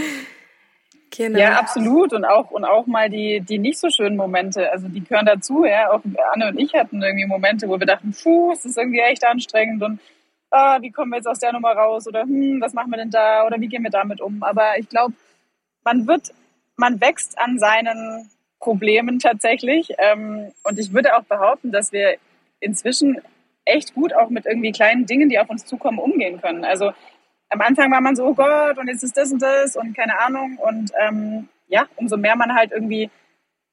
Genau. 1.11 1.39
Ja, 1.39 1.59
absolut. 1.59 2.13
Und 2.13 2.25
auch, 2.25 2.51
und 2.51 2.65
auch 2.65 2.87
mal 2.87 3.11
die, 3.11 3.41
die 3.41 3.59
nicht 3.59 3.79
so 3.79 3.91
schönen 3.91 4.17
Momente. 4.17 4.71
Also 4.71 4.89
die 4.89 5.03
gehören 5.03 5.27
dazu, 5.27 5.65
ja. 5.65 5.91
Auch 5.91 6.01
Anne 6.33 6.49
und 6.49 6.59
ich 6.59 6.73
hatten 6.75 7.03
irgendwie 7.03 7.27
Momente, 7.27 7.69
wo 7.69 7.79
wir 7.79 7.87
dachten, 7.87 8.13
puh, 8.13 8.53
es 8.53 8.65
ist 8.65 8.79
irgendwie 8.79 9.01
echt 9.01 9.25
anstrengend 9.27 9.83
und 9.83 10.01
ah, 10.51 10.79
wie 10.81 10.91
kommen 10.91 11.11
wir 11.11 11.17
jetzt 11.17 11.27
aus 11.27 11.39
der 11.39 11.53
Nummer 11.53 11.73
raus? 11.73 12.07
Oder 12.07 12.23
hm, 12.23 12.61
was 12.61 12.75
machen 12.75 12.91
wir 12.91 12.99
denn 12.99 13.11
da? 13.11 13.47
Oder 13.47 13.61
wie 13.61 13.69
gehen 13.69 13.83
wir 13.83 13.91
damit 13.91 14.21
um? 14.21 14.43
Aber 14.43 14.79
ich 14.79 14.89
glaube, 14.89 15.15
man 15.85 16.07
wird, 16.07 16.33
man 16.77 17.01
wächst 17.01 17.39
an 17.39 17.59
seinen 17.59 18.31
Problemen 18.61 19.19
tatsächlich. 19.19 19.89
Ähm, 19.99 20.53
und 20.65 20.79
ich 20.79 20.93
würde 20.93 21.17
auch 21.17 21.25
behaupten, 21.25 21.73
dass 21.73 21.93
wir 21.93 22.17
inzwischen 22.61 23.21
echt 23.65 23.95
gut 23.95 24.15
auch 24.15 24.31
mit 24.31 24.47
irgendwie 24.47 24.73
kleinen 24.73 25.07
Dingen, 25.07 25.29
die 25.29 25.39
auf 25.39 25.51
uns 25.51 25.65
zukommen, 25.65 25.99
umgehen 25.99 26.41
können. 26.41 26.65
Also 26.65 26.93
am 27.51 27.61
Anfang 27.61 27.91
war 27.91 28.01
man 28.01 28.17
so, 28.17 28.25
oh 28.25 28.35
Gott, 28.35 28.79
und 28.79 28.89
jetzt 28.89 29.03
ist 29.03 29.17
das 29.17 29.33
und 29.33 29.43
das 29.43 29.77
und 29.77 29.95
keine 29.95 30.19
Ahnung. 30.21 30.57
Und 30.59 30.93
ähm, 31.01 31.49
ja, 31.69 31.87
umso 31.97 32.17
mehr 32.17 32.37
man 32.37 32.55
halt 32.55 32.73
irgendwie 32.73 33.11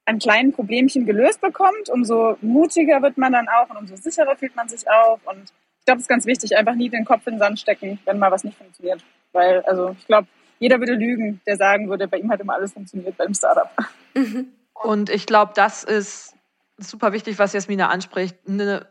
an 0.06 0.20
kleinen 0.20 0.54
Problemchen 0.54 1.06
gelöst 1.06 1.42
bekommt, 1.42 1.90
umso 1.90 2.38
mutiger 2.42 3.02
wird 3.02 3.18
man 3.18 3.34
dann 3.34 3.48
auch 3.50 3.70
und 3.70 3.78
umso 3.78 3.96
sicherer 3.96 4.36
fühlt 4.36 4.56
man 4.56 4.70
sich 4.70 4.90
auch. 4.90 5.20
Und 5.26 5.52
ich 5.80 5.86
glaube, 5.86 5.98
es 5.98 6.04
ist 6.04 6.10
ganz 6.10 6.26
wichtig, 6.26 6.58
einfach 6.58 6.76
nie 6.76 6.90
den 6.90 7.06
Kopf 7.06 7.28
in 7.28 7.36
den 7.36 7.40
Sand 7.40 7.60
stecken, 7.60 8.00
wenn 8.06 8.18
mal 8.18 8.32
was 8.32 8.44
nicht 8.44 8.58
funktioniert. 8.58 9.04
Weil, 9.34 9.62
also 9.62 9.96
ich 10.00 10.08
glaube, 10.08 10.28
jeder 10.60 10.80
würde 10.80 10.94
lügen, 10.94 11.42
der 11.46 11.58
sagen 11.58 11.90
würde, 11.90 12.08
bei 12.08 12.18
ihm 12.18 12.32
hat 12.32 12.40
immer 12.40 12.56
alles 12.56 12.74
funktioniert 12.74 13.18
beim 13.18 13.34
Startup. 13.34 13.70
Mhm. 14.16 14.48
Und 14.74 15.10
ich 15.10 15.26
glaube, 15.26 15.52
das 15.56 15.84
ist 15.84 16.36
super 16.78 17.12
wichtig, 17.14 17.38
was 17.38 17.54
Jasmina 17.54 17.90
anspricht. 17.90 18.38
Eine 18.48 18.88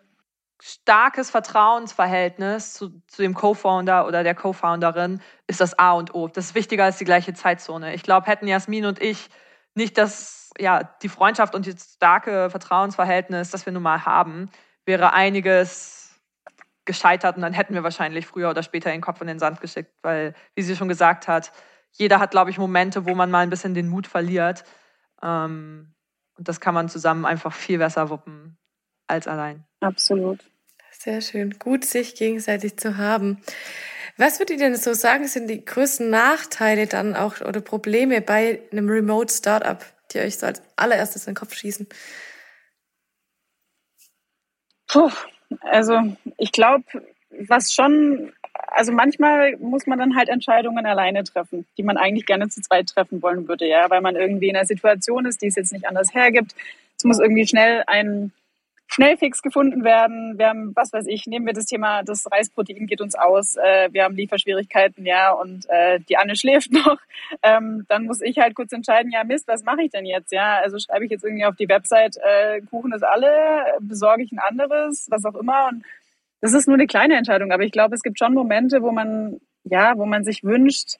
starkes 0.63 1.31
Vertrauensverhältnis 1.31 2.73
zu, 2.73 3.03
zu 3.07 3.23
dem 3.23 3.35
Co-Founder 3.35 4.07
oder 4.07 4.23
der 4.23 4.35
Co-Founderin 4.35 5.21
ist 5.47 5.61
das 5.61 5.79
A 5.79 5.93
und 5.93 6.15
O. 6.15 6.29
Das 6.29 6.47
ist 6.47 6.55
wichtiger 6.55 6.85
als 6.85 6.99
die 6.99 7.05
gleiche 7.05 7.35
Zeitzone. 7.35 7.95
Ich 7.95 8.03
glaube, 8.03 8.27
hätten 8.27 8.49
Jasmin 8.49 8.87
und 8.87 9.01
ich 9.01 9.29
nicht 9.75 9.99
das, 9.99 10.51
ja, 10.59 10.83
die 11.03 11.09
Freundschaft 11.09 11.55
und 11.55 11.67
das 11.67 11.95
starke 11.95 12.51
Vertrauensverhältnis, 12.51 13.51
das 13.51 13.67
wir 13.67 13.73
nun 13.73 13.83
mal 13.83 14.07
haben, 14.07 14.51
wäre 14.87 15.13
einiges 15.13 16.19
gescheitert 16.87 17.37
und 17.37 17.43
dann 17.43 17.53
hätten 17.53 17.75
wir 17.75 17.83
wahrscheinlich 17.83 18.27
früher 18.27 18.49
oder 18.49 18.63
später 18.63 18.91
den 18.91 19.01
Kopf 19.01 19.21
in 19.21 19.27
den 19.27 19.39
Sand 19.39 19.61
geschickt, 19.61 19.93
weil, 20.03 20.35
wie 20.55 20.63
sie 20.63 20.77
schon 20.77 20.89
gesagt 20.89 21.29
hat, 21.29 21.53
jeder 21.91 22.21
hat, 22.21 22.31
glaube 22.31 22.51
ich, 22.51 22.59
Momente, 22.59 23.05
wo 23.07 23.15
man 23.15 23.31
mal 23.31 23.41
ein 23.41 23.51
bisschen 23.51 23.75
den 23.75 23.89
Mut 23.89 24.07
verliert. 24.07 24.65
Ähm, 25.23 25.95
und 26.37 26.49
das 26.49 26.61
kann 26.61 26.75
man 26.75 26.89
zusammen 26.89 27.25
einfach 27.25 27.53
viel 27.53 27.79
besser 27.79 28.09
wuppen 28.11 28.57
als 29.09 29.27
allein. 29.27 29.66
Absolut. 29.81 30.41
Sehr 30.91 31.21
schön. 31.21 31.59
Gut, 31.59 31.85
sich 31.85 32.15
gegenseitig 32.15 32.79
zu 32.79 32.97
haben. 32.97 33.41
Was 34.17 34.41
würdet 34.41 34.59
ihr 34.59 34.71
denn 34.71 34.77
so 34.77 34.95
sagen, 34.95 35.29
sind 35.29 35.49
die 35.49 35.65
größten 35.65 36.09
Nachteile 36.09 36.87
dann 36.87 37.15
auch 37.15 37.41
oder 37.43 37.61
Probleme 37.61 38.23
bei 38.23 38.61
einem 38.73 38.89
Remote 38.89 39.33
Startup, 39.33 39.85
die 40.13 40.21
euch 40.21 40.39
so 40.39 40.47
als 40.47 40.63
allererstes 40.77 41.27
in 41.27 41.33
den 41.33 41.39
Kopf 41.39 41.55
schießen? 41.55 41.87
Puh, 44.89 45.11
also 45.61 46.01
ich 46.39 46.53
glaube, 46.53 46.85
was 47.31 47.73
schon, 47.73 48.33
also 48.69 48.93
manchmal 48.93 49.57
muss 49.59 49.87
man 49.87 49.99
dann 49.99 50.17
halt 50.17 50.31
Entscheidungen 50.31 50.87
alleine 50.87 51.25
treffen, 51.25 51.67
die 51.77 51.83
man 51.83 51.99
eigentlich 51.99 52.25
gerne 52.25 52.49
zu 52.49 52.63
zweit 52.63 52.89
treffen 52.89 53.21
wollen 53.21 53.47
würde, 53.49 53.67
ja, 53.67 53.91
weil 53.91 54.01
man 54.01 54.17
irgendwie 54.17 54.49
in 54.49 54.57
einer 54.57 54.65
Situation 54.65 55.27
ist, 55.27 55.43
die 55.43 55.49
es 55.49 55.57
jetzt 55.57 55.73
nicht 55.73 55.87
anders 55.87 56.15
hergibt. 56.15 56.55
Es 56.97 57.05
muss 57.05 57.19
irgendwie 57.19 57.47
schnell 57.47 57.85
ein 57.87 58.33
Schnellfix 58.89 59.43
gefunden 59.43 59.85
werden. 59.85 60.39
Wir 60.39 60.49
haben, 60.49 60.75
was 60.75 60.93
weiß 60.93 61.07
ich, 61.09 61.27
nehmen 61.27 61.47
wir 61.47 61.53
das 61.53 61.67
Thema, 61.67 62.03
das 62.03 62.31
Reisprotein 62.31 62.87
geht 62.87 63.01
uns 63.01 63.15
aus. 63.15 63.57
Äh, 63.57 63.89
wir 63.93 64.05
haben 64.05 64.15
Lieferschwierigkeiten, 64.15 65.05
ja, 65.05 65.33
und 65.33 65.69
äh, 65.69 66.01
die 66.01 66.17
Anne 66.17 66.37
schläft 66.37 66.73
noch. 66.73 66.99
Ähm, 67.43 67.85
dann 67.89 68.05
muss 68.05 68.21
ich 68.21 68.39
halt 68.39 68.55
kurz 68.55 68.73
entscheiden, 68.73 69.11
ja 69.11 69.25
Mist, 69.25 69.49
was 69.49 69.65
mache 69.65 69.83
ich 69.83 69.91
denn 69.91 70.07
jetzt? 70.07 70.33
Ja, 70.33 70.61
also 70.63 70.79
schreibe 70.79 71.05
ich 71.05 71.11
jetzt 71.11 71.25
irgendwie 71.25 71.45
auf 71.45 71.57
die 71.57 71.69
Website, 71.69 72.17
äh, 72.17 72.61
Kuchen 72.63 72.93
ist 72.93 73.03
alle, 73.03 73.29
besorge 73.81 74.23
ich 74.23 74.33
ein 74.33 74.39
anderes, 74.39 75.09
was 75.11 75.25
auch 75.25 75.35
immer. 75.35 75.69
Und 75.69 75.85
das 76.41 76.53
ist 76.53 76.69
nur 76.69 76.77
eine 76.77 76.87
kleine 76.87 77.17
Entscheidung, 77.17 77.53
aber 77.53 77.65
ich 77.65 77.73
glaube, 77.73 77.95
es 77.95 78.03
gibt 78.03 78.19
schon 78.19 78.35
Momente, 78.35 78.83
wo 78.83 78.93
man, 78.93 79.41
ja, 79.65 79.97
wo 79.97 80.07
man 80.07 80.25
sich 80.25 80.45
wünscht, 80.45 80.99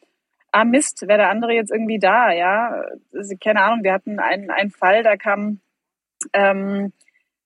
ah 0.51 0.65
Mist, 0.65 1.03
wäre 1.03 1.19
der 1.19 1.31
andere 1.31 1.53
jetzt 1.53 1.71
irgendwie 1.71 1.99
da, 1.99 2.33
ja. 2.33 2.83
Also, 3.15 3.37
keine 3.43 3.63
Ahnung, 3.63 3.85
wir 3.85 3.93
hatten 3.93 4.19
einen, 4.19 4.51
einen 4.51 4.71
Fall, 4.71 5.03
da 5.03 5.17
kam 5.17 5.61
ähm, 6.33 6.93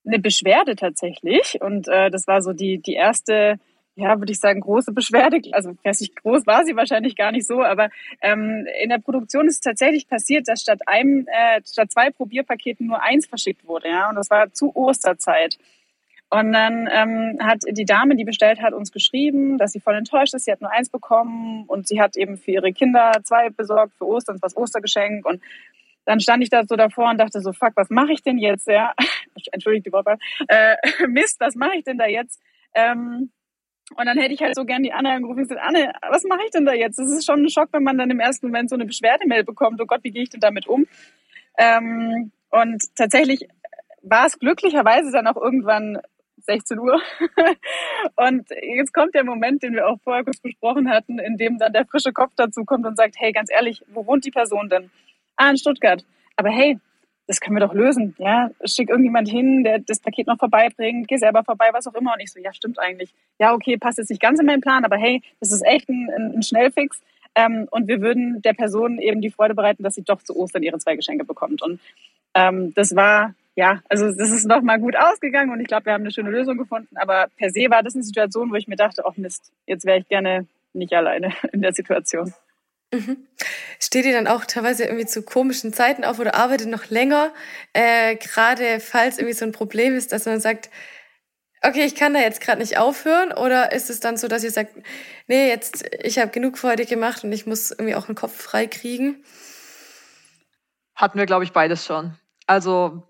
eine 0.06 0.18
Beschwerde 0.18 0.76
tatsächlich. 0.76 1.58
Und 1.60 1.88
äh, 1.88 2.10
das 2.10 2.26
war 2.26 2.42
so 2.42 2.52
die, 2.52 2.78
die 2.78 2.94
erste, 2.94 3.58
ja, 3.96 4.18
würde 4.18 4.32
ich 4.32 4.40
sagen, 4.40 4.60
große 4.60 4.92
Beschwerde. 4.92 5.40
Also, 5.52 5.72
weiß 5.84 6.00
nicht, 6.00 6.16
groß 6.16 6.46
war 6.46 6.64
sie 6.64 6.76
wahrscheinlich 6.76 7.16
gar 7.16 7.32
nicht 7.32 7.46
so, 7.46 7.62
aber 7.62 7.90
ähm, 8.22 8.66
in 8.82 8.90
der 8.90 8.98
Produktion 8.98 9.46
ist 9.48 9.60
tatsächlich 9.60 10.08
passiert, 10.08 10.48
dass 10.48 10.62
statt 10.62 10.80
einem, 10.86 11.26
äh, 11.26 11.60
statt 11.66 11.92
zwei 11.92 12.10
Probierpaketen 12.10 12.86
nur 12.86 13.02
eins 13.02 13.26
verschickt 13.26 13.66
wurde, 13.66 13.88
ja. 13.88 14.08
Und 14.08 14.16
das 14.16 14.30
war 14.30 14.52
zu 14.52 14.74
Osterzeit. 14.74 15.58
Und 16.32 16.52
dann 16.52 16.88
ähm, 16.92 17.38
hat 17.42 17.62
die 17.68 17.84
Dame, 17.84 18.14
die 18.14 18.24
bestellt 18.24 18.62
hat, 18.62 18.72
uns 18.72 18.92
geschrieben, 18.92 19.58
dass 19.58 19.72
sie 19.72 19.80
voll 19.80 19.96
enttäuscht 19.96 20.32
ist. 20.32 20.44
Sie 20.44 20.52
hat 20.52 20.60
nur 20.60 20.70
eins 20.70 20.88
bekommen 20.88 21.64
und 21.66 21.88
sie 21.88 22.00
hat 22.00 22.16
eben 22.16 22.36
für 22.36 22.52
ihre 22.52 22.72
Kinder 22.72 23.10
zwei 23.24 23.50
besorgt 23.50 23.94
für 23.98 24.06
Ostern, 24.06 24.38
das 24.40 24.56
Ostergeschenk. 24.56 25.26
Und 25.26 25.42
dann 26.04 26.20
stand 26.20 26.42
ich 26.42 26.50
da 26.50 26.64
so 26.66 26.76
davor 26.76 27.10
und 27.10 27.18
dachte 27.18 27.40
so, 27.40 27.52
fuck, 27.52 27.72
was 27.76 27.90
mache 27.90 28.12
ich 28.12 28.22
denn 28.22 28.38
jetzt? 28.38 28.66
Ja, 28.66 28.94
entschuldigt 29.52 29.86
die 29.86 29.92
Wortwahl. 29.92 30.18
Äh, 30.48 30.76
Mist, 31.08 31.40
was 31.40 31.54
mache 31.54 31.76
ich 31.76 31.84
denn 31.84 31.98
da 31.98 32.06
jetzt? 32.06 32.40
Ähm, 32.74 33.30
und 33.96 34.06
dann 34.06 34.18
hätte 34.18 34.32
ich 34.32 34.40
halt 34.40 34.54
so 34.54 34.64
gern 34.64 34.82
die 34.82 34.92
Anne 34.92 35.10
angerufen 35.10 35.40
und 35.40 35.48
gesagt, 35.48 35.66
Anne, 35.66 35.92
was 36.08 36.22
mache 36.24 36.42
ich 36.44 36.50
denn 36.50 36.64
da 36.64 36.72
jetzt? 36.72 36.98
Das 36.98 37.10
ist 37.10 37.26
schon 37.26 37.42
ein 37.42 37.50
Schock, 37.50 37.68
wenn 37.72 37.82
man 37.82 37.98
dann 37.98 38.10
im 38.10 38.20
ersten 38.20 38.46
Moment 38.46 38.70
so 38.70 38.76
eine 38.76 38.86
Beschwerdemail 38.86 39.42
bekommt. 39.42 39.80
Oh 39.80 39.86
Gott, 39.86 40.04
wie 40.04 40.12
gehe 40.12 40.22
ich 40.22 40.30
denn 40.30 40.40
damit 40.40 40.68
um? 40.68 40.86
Ähm, 41.58 42.30
und 42.50 42.82
tatsächlich 42.94 43.48
war 44.02 44.26
es 44.26 44.38
glücklicherweise 44.38 45.10
dann 45.10 45.26
auch 45.26 45.36
irgendwann 45.36 45.98
16 46.36 46.78
Uhr. 46.78 47.00
und 48.16 48.48
jetzt 48.50 48.94
kommt 48.94 49.14
der 49.14 49.24
Moment, 49.24 49.62
den 49.62 49.74
wir 49.74 49.88
auch 49.88 49.98
vorher 50.02 50.24
kurz 50.24 50.40
besprochen 50.40 50.88
hatten, 50.88 51.18
in 51.18 51.36
dem 51.36 51.58
dann 51.58 51.72
der 51.72 51.84
frische 51.84 52.12
Kopf 52.12 52.32
dazu 52.36 52.64
kommt 52.64 52.86
und 52.86 52.96
sagt, 52.96 53.16
hey, 53.18 53.32
ganz 53.32 53.50
ehrlich, 53.50 53.82
wo 53.88 54.06
wohnt 54.06 54.24
die 54.24 54.30
Person 54.30 54.68
denn? 54.68 54.90
Ah, 55.40 55.50
in 55.50 55.56
Stuttgart. 55.56 56.04
Aber 56.36 56.50
hey, 56.50 56.78
das 57.26 57.40
können 57.40 57.56
wir 57.56 57.66
doch 57.66 57.74
lösen. 57.74 58.16
Ja, 58.18 58.50
schick 58.64 58.90
irgendjemand 58.90 59.28
hin, 59.28 59.62
der 59.62 59.78
das 59.78 60.00
Paket 60.00 60.26
noch 60.26 60.38
vorbeibringt, 60.38 61.06
geh 61.06 61.16
selber 61.16 61.44
vorbei, 61.44 61.68
was 61.72 61.86
auch 61.86 61.94
immer. 61.94 62.14
Und 62.14 62.20
ich 62.20 62.32
so, 62.32 62.40
ja, 62.40 62.52
stimmt 62.52 62.78
eigentlich. 62.78 63.14
Ja, 63.38 63.54
okay, 63.54 63.76
passt 63.76 63.98
jetzt 63.98 64.10
nicht 64.10 64.20
ganz 64.20 64.40
in 64.40 64.46
meinen 64.46 64.60
Plan, 64.60 64.84
aber 64.84 64.96
hey, 64.96 65.22
das 65.38 65.52
ist 65.52 65.64
echt 65.64 65.88
ein, 65.88 66.08
ein 66.34 66.42
Schnellfix. 66.42 67.00
Ähm, 67.36 67.68
und 67.70 67.86
wir 67.86 68.00
würden 68.00 68.42
der 68.42 68.54
Person 68.54 68.98
eben 68.98 69.20
die 69.20 69.30
Freude 69.30 69.54
bereiten, 69.54 69.84
dass 69.84 69.94
sie 69.94 70.02
doch 70.02 70.22
zu 70.22 70.36
Ostern 70.36 70.64
ihre 70.64 70.78
zwei 70.78 70.96
Geschenke 70.96 71.24
bekommt. 71.24 71.62
Und 71.62 71.80
ähm, 72.34 72.74
das 72.74 72.96
war, 72.96 73.34
ja, 73.54 73.80
also 73.88 74.06
das 74.12 74.30
ist 74.30 74.46
noch 74.46 74.62
mal 74.62 74.80
gut 74.80 74.96
ausgegangen 74.96 75.52
und 75.52 75.60
ich 75.60 75.68
glaube, 75.68 75.86
wir 75.86 75.92
haben 75.92 76.02
eine 76.02 76.10
schöne 76.10 76.30
Lösung 76.30 76.58
gefunden. 76.58 76.96
Aber 76.96 77.28
per 77.36 77.50
se 77.50 77.70
war 77.70 77.84
das 77.84 77.94
eine 77.94 78.02
Situation, 78.02 78.50
wo 78.50 78.56
ich 78.56 78.66
mir 78.66 78.76
dachte, 78.76 79.02
oh 79.04 79.12
Mist, 79.16 79.52
jetzt 79.66 79.84
wäre 79.84 79.98
ich 80.00 80.08
gerne 80.08 80.46
nicht 80.72 80.92
alleine 80.92 81.32
in 81.52 81.62
der 81.62 81.72
Situation. 81.72 82.32
Mhm. 82.92 83.28
Steht 83.78 84.04
ihr 84.04 84.12
dann 84.12 84.26
auch 84.26 84.44
teilweise 84.44 84.84
irgendwie 84.84 85.06
zu 85.06 85.22
komischen 85.22 85.72
Zeiten 85.72 86.04
auf 86.04 86.18
oder 86.18 86.34
arbeitet 86.34 86.68
noch 86.68 86.90
länger, 86.90 87.32
äh, 87.72 88.16
gerade 88.16 88.80
falls 88.80 89.18
irgendwie 89.18 89.36
so 89.36 89.44
ein 89.44 89.52
Problem 89.52 89.94
ist, 89.96 90.12
dass 90.12 90.26
man 90.26 90.40
sagt, 90.40 90.70
okay, 91.62 91.84
ich 91.84 91.94
kann 91.94 92.14
da 92.14 92.20
jetzt 92.20 92.40
gerade 92.40 92.60
nicht 92.60 92.78
aufhören? 92.78 93.32
Oder 93.32 93.72
ist 93.72 93.90
es 93.90 94.00
dann 94.00 94.16
so, 94.16 94.28
dass 94.28 94.44
ihr 94.44 94.50
sagt, 94.50 94.74
nee, 95.26 95.48
jetzt, 95.48 95.84
ich 96.02 96.18
habe 96.18 96.30
genug 96.30 96.58
für 96.58 96.68
heute 96.68 96.86
gemacht 96.86 97.22
und 97.24 97.32
ich 97.32 97.46
muss 97.46 97.70
irgendwie 97.70 97.94
auch 97.94 98.06
den 98.06 98.14
Kopf 98.14 98.36
frei 98.40 98.66
kriegen? 98.66 99.22
Hatten 100.94 101.18
wir, 101.18 101.26
glaube 101.26 101.44
ich, 101.44 101.52
beides 101.52 101.86
schon. 101.86 102.16
Also 102.46 103.06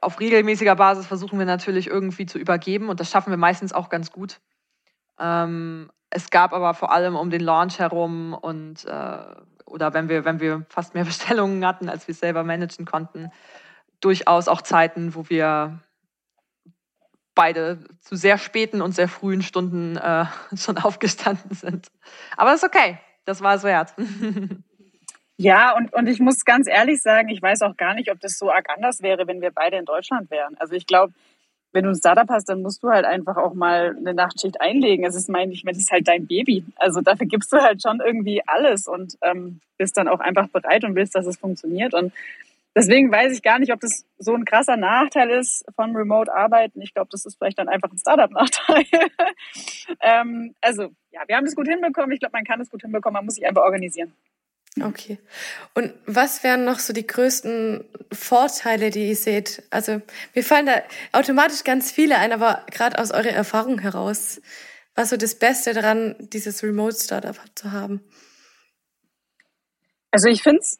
auf 0.00 0.20
regelmäßiger 0.20 0.76
Basis 0.76 1.06
versuchen 1.06 1.38
wir 1.38 1.46
natürlich 1.46 1.86
irgendwie 1.86 2.26
zu 2.26 2.38
übergeben 2.38 2.88
und 2.88 3.00
das 3.00 3.10
schaffen 3.10 3.30
wir 3.30 3.36
meistens 3.36 3.72
auch 3.72 3.88
ganz 3.88 4.12
gut. 4.12 4.40
Ähm, 5.18 5.90
es 6.10 6.30
gab 6.30 6.52
aber 6.52 6.74
vor 6.74 6.92
allem 6.92 7.16
um 7.16 7.30
den 7.30 7.40
Launch 7.40 7.78
herum 7.78 8.34
und 8.34 8.84
äh, 8.84 9.18
oder 9.66 9.92
wenn 9.94 10.08
wir, 10.08 10.24
wenn 10.24 10.40
wir 10.40 10.64
fast 10.68 10.94
mehr 10.94 11.04
Bestellungen 11.06 11.64
hatten, 11.66 11.88
als 11.88 12.06
wir 12.06 12.14
selber 12.14 12.44
managen 12.44 12.86
konnten, 12.86 13.30
durchaus 14.00 14.48
auch 14.48 14.62
Zeiten, 14.62 15.14
wo 15.14 15.28
wir 15.28 15.80
beide 17.34 17.84
zu 18.00 18.16
sehr 18.16 18.38
späten 18.38 18.80
und 18.80 18.92
sehr 18.92 19.08
frühen 19.08 19.42
Stunden 19.42 19.96
äh, 19.96 20.24
schon 20.56 20.78
aufgestanden 20.78 21.54
sind. 21.54 21.88
Aber 22.36 22.50
das 22.50 22.62
ist 22.62 22.68
okay. 22.68 22.98
Das 23.24 23.42
war 23.42 23.54
es 23.54 23.62
wert. 23.62 23.94
Ja, 25.38 25.76
und, 25.76 25.92
und 25.92 26.06
ich 26.06 26.18
muss 26.18 26.46
ganz 26.46 26.66
ehrlich 26.66 27.02
sagen, 27.02 27.28
ich 27.28 27.42
weiß 27.42 27.60
auch 27.60 27.76
gar 27.76 27.92
nicht, 27.92 28.10
ob 28.10 28.18
das 28.20 28.38
so 28.38 28.50
arg 28.50 28.70
anders 28.70 29.02
wäre, 29.02 29.26
wenn 29.26 29.42
wir 29.42 29.50
beide 29.50 29.76
in 29.76 29.84
Deutschland 29.84 30.30
wären. 30.30 30.56
Also 30.56 30.72
ich 30.72 30.86
glaube, 30.86 31.12
wenn 31.76 31.84
du 31.84 31.90
ein 31.90 31.96
Startup 31.96 32.28
hast, 32.30 32.48
dann 32.48 32.62
musst 32.62 32.82
du 32.82 32.88
halt 32.88 33.04
einfach 33.04 33.36
auch 33.36 33.52
mal 33.52 33.94
eine 33.94 34.14
Nachtschicht 34.14 34.62
einlegen. 34.62 35.04
Es 35.04 35.14
ist 35.14 35.28
mein, 35.28 35.52
ich 35.52 35.62
meine, 35.62 35.76
das 35.76 35.84
ist 35.84 35.92
halt 35.92 36.08
dein 36.08 36.26
Baby. 36.26 36.64
Also 36.76 37.02
dafür 37.02 37.26
gibst 37.26 37.52
du 37.52 37.58
halt 37.58 37.82
schon 37.82 38.00
irgendwie 38.00 38.42
alles 38.46 38.88
und 38.88 39.18
ähm, 39.20 39.60
bist 39.76 39.94
dann 39.98 40.08
auch 40.08 40.20
einfach 40.20 40.48
bereit 40.48 40.84
und 40.84 40.94
willst, 40.94 41.14
dass 41.14 41.26
es 41.26 41.36
funktioniert. 41.36 41.92
Und 41.92 42.14
deswegen 42.74 43.12
weiß 43.12 43.30
ich 43.34 43.42
gar 43.42 43.58
nicht, 43.58 43.74
ob 43.74 43.80
das 43.80 44.06
so 44.18 44.32
ein 44.32 44.46
krasser 44.46 44.78
Nachteil 44.78 45.28
ist 45.28 45.66
von 45.76 45.94
Remote-Arbeiten. 45.94 46.80
Ich 46.80 46.94
glaube, 46.94 47.10
das 47.12 47.26
ist 47.26 47.36
vielleicht 47.36 47.58
dann 47.58 47.68
einfach 47.68 47.92
ein 47.92 47.98
Startup-Nachteil. 47.98 48.86
ähm, 50.00 50.54
also 50.62 50.84
ja, 51.10 51.20
wir 51.26 51.36
haben 51.36 51.44
das 51.44 51.54
gut 51.54 51.68
hinbekommen. 51.68 52.12
Ich 52.12 52.20
glaube, 52.20 52.32
man 52.32 52.44
kann 52.44 52.58
es 52.62 52.70
gut 52.70 52.80
hinbekommen. 52.80 53.16
Man 53.16 53.26
muss 53.26 53.34
sich 53.34 53.46
einfach 53.46 53.64
organisieren. 53.64 54.14
Okay. 54.82 55.18
Und 55.74 55.94
was 56.04 56.42
wären 56.42 56.64
noch 56.64 56.80
so 56.80 56.92
die 56.92 57.06
größten 57.06 57.84
Vorteile, 58.12 58.90
die 58.90 59.08
ihr 59.08 59.16
seht? 59.16 59.62
Also 59.70 60.02
mir 60.34 60.44
fallen 60.44 60.66
da 60.66 60.82
automatisch 61.12 61.64
ganz 61.64 61.90
viele 61.90 62.18
ein, 62.18 62.32
aber 62.32 62.66
gerade 62.70 62.98
aus 62.98 63.10
eurer 63.10 63.30
Erfahrung 63.30 63.78
heraus, 63.78 64.40
was 64.94 65.10
so 65.10 65.16
das 65.16 65.34
Beste 65.34 65.72
daran, 65.72 66.16
dieses 66.18 66.62
Remote 66.62 66.96
Startup 66.96 67.36
zu 67.54 67.72
haben? 67.72 68.02
Also 70.10 70.28
ich 70.28 70.42
finde 70.42 70.60
es 70.60 70.78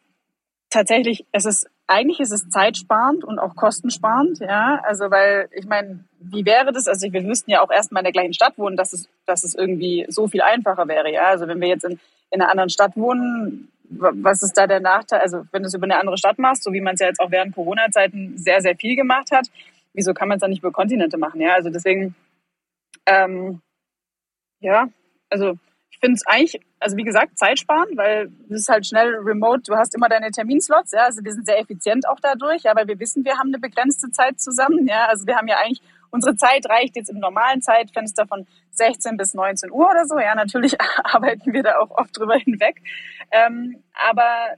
tatsächlich, 0.70 1.24
es 1.32 1.46
ist 1.46 1.66
eigentlich 1.86 2.20
ist 2.20 2.32
es 2.32 2.48
zeitsparend 2.48 3.24
und 3.24 3.38
auch 3.38 3.54
kostensparend, 3.54 4.40
ja. 4.40 4.80
Also 4.82 5.10
weil 5.10 5.48
ich 5.52 5.66
meine, 5.66 6.04
wie 6.18 6.44
wäre 6.44 6.72
das? 6.72 6.88
Also 6.88 7.12
wir 7.12 7.22
müssten 7.22 7.50
ja 7.50 7.62
auch 7.62 7.70
erstmal 7.70 8.00
in 8.00 8.04
der 8.04 8.12
gleichen 8.12 8.34
Stadt 8.34 8.58
wohnen, 8.58 8.76
dass 8.76 8.92
es, 8.92 9.08
dass 9.24 9.44
es 9.44 9.54
irgendwie 9.54 10.06
so 10.08 10.26
viel 10.26 10.42
einfacher 10.42 10.88
wäre, 10.88 11.12
ja. 11.12 11.26
Also 11.26 11.46
wenn 11.46 11.60
wir 11.60 11.68
jetzt 11.68 11.84
in, 11.84 12.00
in 12.30 12.40
einer 12.40 12.50
anderen 12.50 12.70
Stadt 12.70 12.96
wohnen, 12.96 13.68
was 13.88 14.42
ist 14.42 14.54
da 14.54 14.66
der 14.66 14.80
Nachteil? 14.80 15.20
Also 15.20 15.44
wenn 15.52 15.62
du 15.62 15.68
es 15.68 15.74
über 15.74 15.84
eine 15.84 15.98
andere 15.98 16.18
Stadt 16.18 16.38
machst, 16.38 16.62
so 16.64 16.72
wie 16.72 16.80
man 16.80 16.94
es 16.94 17.00
ja 17.00 17.08
jetzt 17.08 17.20
auch 17.20 17.30
während 17.30 17.54
Corona-Zeiten 17.54 18.36
sehr, 18.36 18.60
sehr 18.60 18.76
viel 18.76 18.96
gemacht 18.96 19.30
hat, 19.32 19.48
wieso 19.92 20.14
kann 20.14 20.28
man 20.28 20.36
es 20.36 20.40
dann 20.40 20.50
nicht 20.50 20.62
über 20.62 20.72
Kontinente 20.72 21.18
machen? 21.18 21.40
Ja, 21.40 21.54
also 21.54 21.70
deswegen, 21.70 22.14
ähm, 23.06 23.60
ja, 24.60 24.88
also 25.30 25.58
ich 25.90 25.98
finde 25.98 26.16
es 26.16 26.26
eigentlich, 26.26 26.60
also 26.78 26.96
wie 26.96 27.04
gesagt, 27.04 27.38
zeitsparend, 27.38 27.96
weil 27.96 28.30
es 28.50 28.60
ist 28.60 28.68
halt 28.68 28.86
schnell 28.86 29.14
remote, 29.14 29.62
du 29.62 29.76
hast 29.76 29.94
immer 29.94 30.08
deine 30.08 30.30
Terminslots, 30.30 30.92
ja, 30.92 31.04
also 31.04 31.24
wir 31.24 31.32
sind 31.32 31.46
sehr 31.46 31.58
effizient 31.58 32.06
auch 32.06 32.20
dadurch, 32.20 32.62
ja, 32.64 32.76
weil 32.76 32.86
wir 32.86 32.98
wissen, 33.00 33.24
wir 33.24 33.38
haben 33.38 33.48
eine 33.48 33.58
begrenzte 33.58 34.10
Zeit 34.10 34.38
zusammen, 34.38 34.86
ja, 34.86 35.06
also 35.06 35.26
wir 35.26 35.36
haben 35.36 35.48
ja 35.48 35.56
eigentlich, 35.56 35.80
unsere 36.16 36.36
Zeit 36.36 36.68
reicht 36.68 36.96
jetzt 36.96 37.10
im 37.10 37.18
normalen 37.18 37.62
Zeitfenster 37.62 38.26
von 38.26 38.46
16 38.72 39.16
bis 39.16 39.34
19 39.34 39.70
Uhr 39.70 39.88
oder 39.90 40.06
so, 40.06 40.18
ja, 40.18 40.34
natürlich 40.34 40.76
arbeiten 41.04 41.52
wir 41.52 41.62
da 41.62 41.78
auch 41.78 41.90
oft 41.90 42.18
drüber 42.18 42.36
hinweg, 42.36 42.82
ähm, 43.30 43.82
aber 43.94 44.56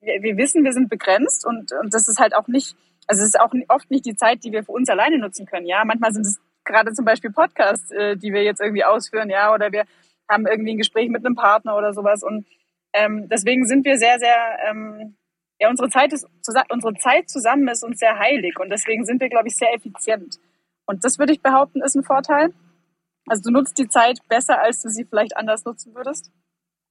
wir, 0.00 0.22
wir 0.22 0.36
wissen, 0.36 0.64
wir 0.64 0.72
sind 0.72 0.88
begrenzt 0.88 1.46
und, 1.46 1.72
und 1.72 1.94
das 1.94 2.08
ist 2.08 2.18
halt 2.18 2.34
auch 2.34 2.48
nicht, 2.48 2.76
also 3.06 3.22
es 3.22 3.28
ist 3.28 3.40
auch 3.40 3.52
oft 3.68 3.90
nicht 3.90 4.04
die 4.04 4.16
Zeit, 4.16 4.42
die 4.42 4.52
wir 4.52 4.64
für 4.64 4.72
uns 4.72 4.88
alleine 4.88 5.18
nutzen 5.18 5.46
können, 5.46 5.66
ja, 5.66 5.84
manchmal 5.84 6.12
sind 6.12 6.26
es 6.26 6.40
gerade 6.64 6.92
zum 6.92 7.04
Beispiel 7.04 7.30
Podcasts, 7.30 7.90
äh, 7.92 8.16
die 8.16 8.32
wir 8.32 8.42
jetzt 8.42 8.60
irgendwie 8.60 8.84
ausführen, 8.84 9.30
ja, 9.30 9.54
oder 9.54 9.72
wir 9.72 9.84
haben 10.28 10.46
irgendwie 10.46 10.74
ein 10.74 10.78
Gespräch 10.78 11.08
mit 11.08 11.24
einem 11.24 11.36
Partner 11.36 11.76
oder 11.76 11.94
sowas. 11.94 12.22
Und 12.22 12.46
ähm, 12.92 13.28
deswegen 13.28 13.66
sind 13.66 13.84
wir 13.84 13.98
sehr, 13.98 14.18
sehr, 14.18 14.36
ähm, 14.68 15.16
ja, 15.58 15.70
unsere 15.70 15.88
Zeit, 15.88 16.12
ist, 16.12 16.26
unsere 16.68 16.94
Zeit 16.94 17.30
zusammen 17.30 17.68
ist 17.68 17.84
uns 17.84 17.98
sehr 17.98 18.18
heilig. 18.18 18.58
Und 18.58 18.70
deswegen 18.70 19.04
sind 19.04 19.20
wir, 19.20 19.28
glaube 19.28 19.48
ich, 19.48 19.56
sehr 19.56 19.72
effizient. 19.74 20.38
Und 20.86 21.04
das 21.04 21.18
würde 21.18 21.32
ich 21.32 21.42
behaupten, 21.42 21.82
ist 21.82 21.96
ein 21.96 22.04
Vorteil. 22.04 22.54
Also 23.26 23.42
du 23.42 23.50
nutzt 23.50 23.76
die 23.78 23.88
Zeit 23.88 24.20
besser, 24.28 24.60
als 24.60 24.82
du 24.82 24.88
sie 24.88 25.04
vielleicht 25.04 25.36
anders 25.36 25.64
nutzen 25.64 25.94
würdest. 25.94 26.30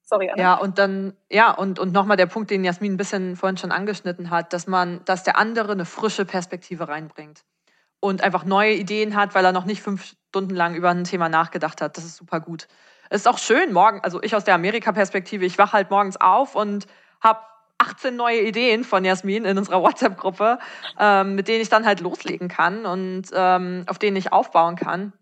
Sorry, 0.04 0.30
Anna. 0.30 0.42
Ja, 0.42 0.54
und 0.56 0.78
dann, 0.78 1.14
ja, 1.32 1.52
und, 1.52 1.80
und 1.80 1.92
nochmal 1.92 2.18
der 2.18 2.28
Punkt, 2.28 2.52
den 2.52 2.64
Jasmin 2.64 2.94
ein 2.94 2.98
bisschen 2.98 3.36
vorhin 3.36 3.58
schon 3.58 3.72
angeschnitten 3.72 4.30
hat, 4.30 4.54
dass 4.54 4.68
man, 4.68 5.04
dass 5.06 5.24
der 5.24 5.38
andere 5.38 5.72
eine 5.72 5.86
frische 5.86 6.26
Perspektive 6.26 6.88
reinbringt 6.88 7.44
und 8.00 8.24
einfach 8.24 8.46
neue 8.46 8.74
Ideen 8.74 9.16
hat, 9.16 9.34
weil 9.34 9.44
er 9.44 9.52
noch 9.52 9.66
nicht 9.66 9.82
fünf 9.82 10.16
Stunden 10.30 10.54
lang 10.54 10.76
über 10.76 10.92
ein 10.92 11.06
Thema 11.06 11.28
nachgedacht 11.28 11.82
hat. 11.82 11.98
Das 11.98 12.06
ist 12.06 12.18
super 12.18 12.40
gut. 12.40 12.68
Es 13.10 13.22
ist 13.22 13.28
auch 13.28 13.40
schön, 13.40 13.74
morgen, 13.74 14.02
also 14.02 14.22
ich 14.22 14.36
aus 14.36 14.44
der 14.44 14.56
Amerika-Perspektive, 14.56 15.46
ich 15.46 15.58
wache 15.58 15.74
halt 15.74 15.90
morgens 15.90 16.18
auf 16.18 16.56
und 16.56 16.86
habe 17.22 17.40
18 17.78 18.16
neue 18.16 18.42
Ideen 18.42 18.84
von 18.84 19.04
Jasmin 19.04 19.46
in 19.46 19.58
unserer 19.58 19.82
WhatsApp-Gruppe, 19.82 20.60
ähm, 21.00 21.36
mit 21.36 21.48
denen 21.48 21.62
ich 21.62 21.70
dann 21.70 21.86
halt 21.86 22.00
loslegen 22.00 22.48
kann 22.48 22.86
und 22.86 23.24
ähm, 23.34 23.86
auf 23.88 24.00
denen 24.00 24.18
ich 24.18 24.32
aufbauen 24.32 24.76
kann. 24.76 25.14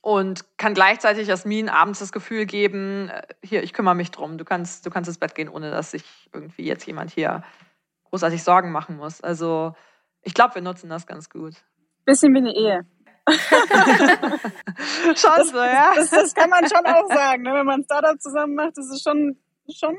Und 0.00 0.58
kann 0.58 0.74
gleichzeitig 0.74 1.28
Jasmin 1.28 1.68
abends 1.68 2.00
das 2.00 2.10
Gefühl 2.10 2.44
geben, 2.44 3.08
äh, 3.08 3.22
hier, 3.42 3.62
ich 3.62 3.72
kümmere 3.72 3.94
mich 3.94 4.10
drum, 4.10 4.36
du 4.36 4.44
kannst, 4.44 4.84
du 4.84 4.90
kannst 4.90 5.08
ins 5.08 5.18
Bett 5.18 5.34
gehen, 5.34 5.48
ohne 5.48 5.70
dass 5.70 5.92
sich 5.92 6.04
irgendwie 6.32 6.64
jetzt 6.64 6.86
jemand 6.86 7.12
hier 7.12 7.44
großartig 8.10 8.42
Sorgen 8.42 8.72
machen 8.72 8.96
muss. 8.96 9.20
Also 9.20 9.74
ich 10.22 10.34
glaube, 10.34 10.56
wir 10.56 10.62
nutzen 10.62 10.90
das 10.90 11.06
ganz 11.06 11.30
gut. 11.30 11.54
Bisschen 12.04 12.34
wie 12.34 12.38
eine 12.38 12.54
Ehe. 12.54 12.80
schon 15.14 15.46
so, 15.46 15.58
ja. 15.58 15.92
Das, 15.94 16.10
das, 16.10 16.34
kann 16.34 16.50
man 16.50 16.68
schon 16.68 16.84
auch 16.84 17.06
sagen. 17.08 17.42
Ne? 17.42 17.54
Wenn 17.54 17.66
man 17.66 17.80
ein 17.80 17.84
Startup 17.84 18.20
zusammen 18.20 18.56
macht, 18.56 18.76
das 18.76 18.90
ist 18.90 19.04
schon, 19.04 19.38
schon, 19.72 19.96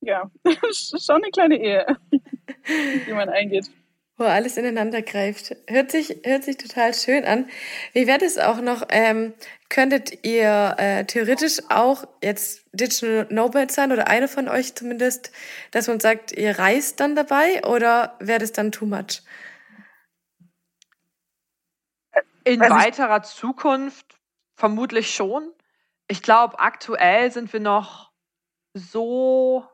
ja, 0.00 0.30
schon 0.72 1.22
eine 1.22 1.30
kleine 1.30 1.56
Ehe, 1.56 1.86
die 3.06 3.12
man 3.12 3.28
eingeht. 3.28 3.70
Wo 4.16 4.24
alles 4.24 4.56
ineinander 4.56 5.00
greift. 5.00 5.54
Hört 5.68 5.92
sich, 5.92 6.22
hört 6.24 6.42
sich 6.42 6.56
total 6.56 6.92
schön 6.92 7.24
an. 7.24 7.48
Wie 7.92 8.08
wäre 8.08 8.18
das 8.18 8.36
auch 8.36 8.60
noch? 8.60 8.82
Ähm, 8.88 9.32
könntet 9.68 10.24
ihr 10.26 10.74
äh, 10.76 11.04
theoretisch 11.04 11.60
auch 11.68 12.04
jetzt 12.20 12.64
Digital 12.72 13.28
Nomad 13.30 13.70
sein 13.70 13.92
oder 13.92 14.08
eine 14.08 14.26
von 14.26 14.48
euch 14.48 14.74
zumindest, 14.74 15.30
dass 15.70 15.86
man 15.86 16.00
sagt, 16.00 16.32
ihr 16.32 16.58
reist 16.58 16.98
dann 16.98 17.14
dabei 17.14 17.64
oder 17.64 18.16
wäre 18.18 18.40
das 18.40 18.50
dann 18.50 18.72
too 18.72 18.86
much? 18.86 19.22
In 22.42 22.60
also 22.60 22.74
weiterer 22.74 23.22
Zukunft 23.22 24.18
vermutlich 24.56 25.14
schon. 25.14 25.52
Ich 26.08 26.22
glaube, 26.22 26.58
aktuell 26.58 27.30
sind 27.30 27.52
wir 27.52 27.60
noch 27.60 28.10
so 28.74 29.64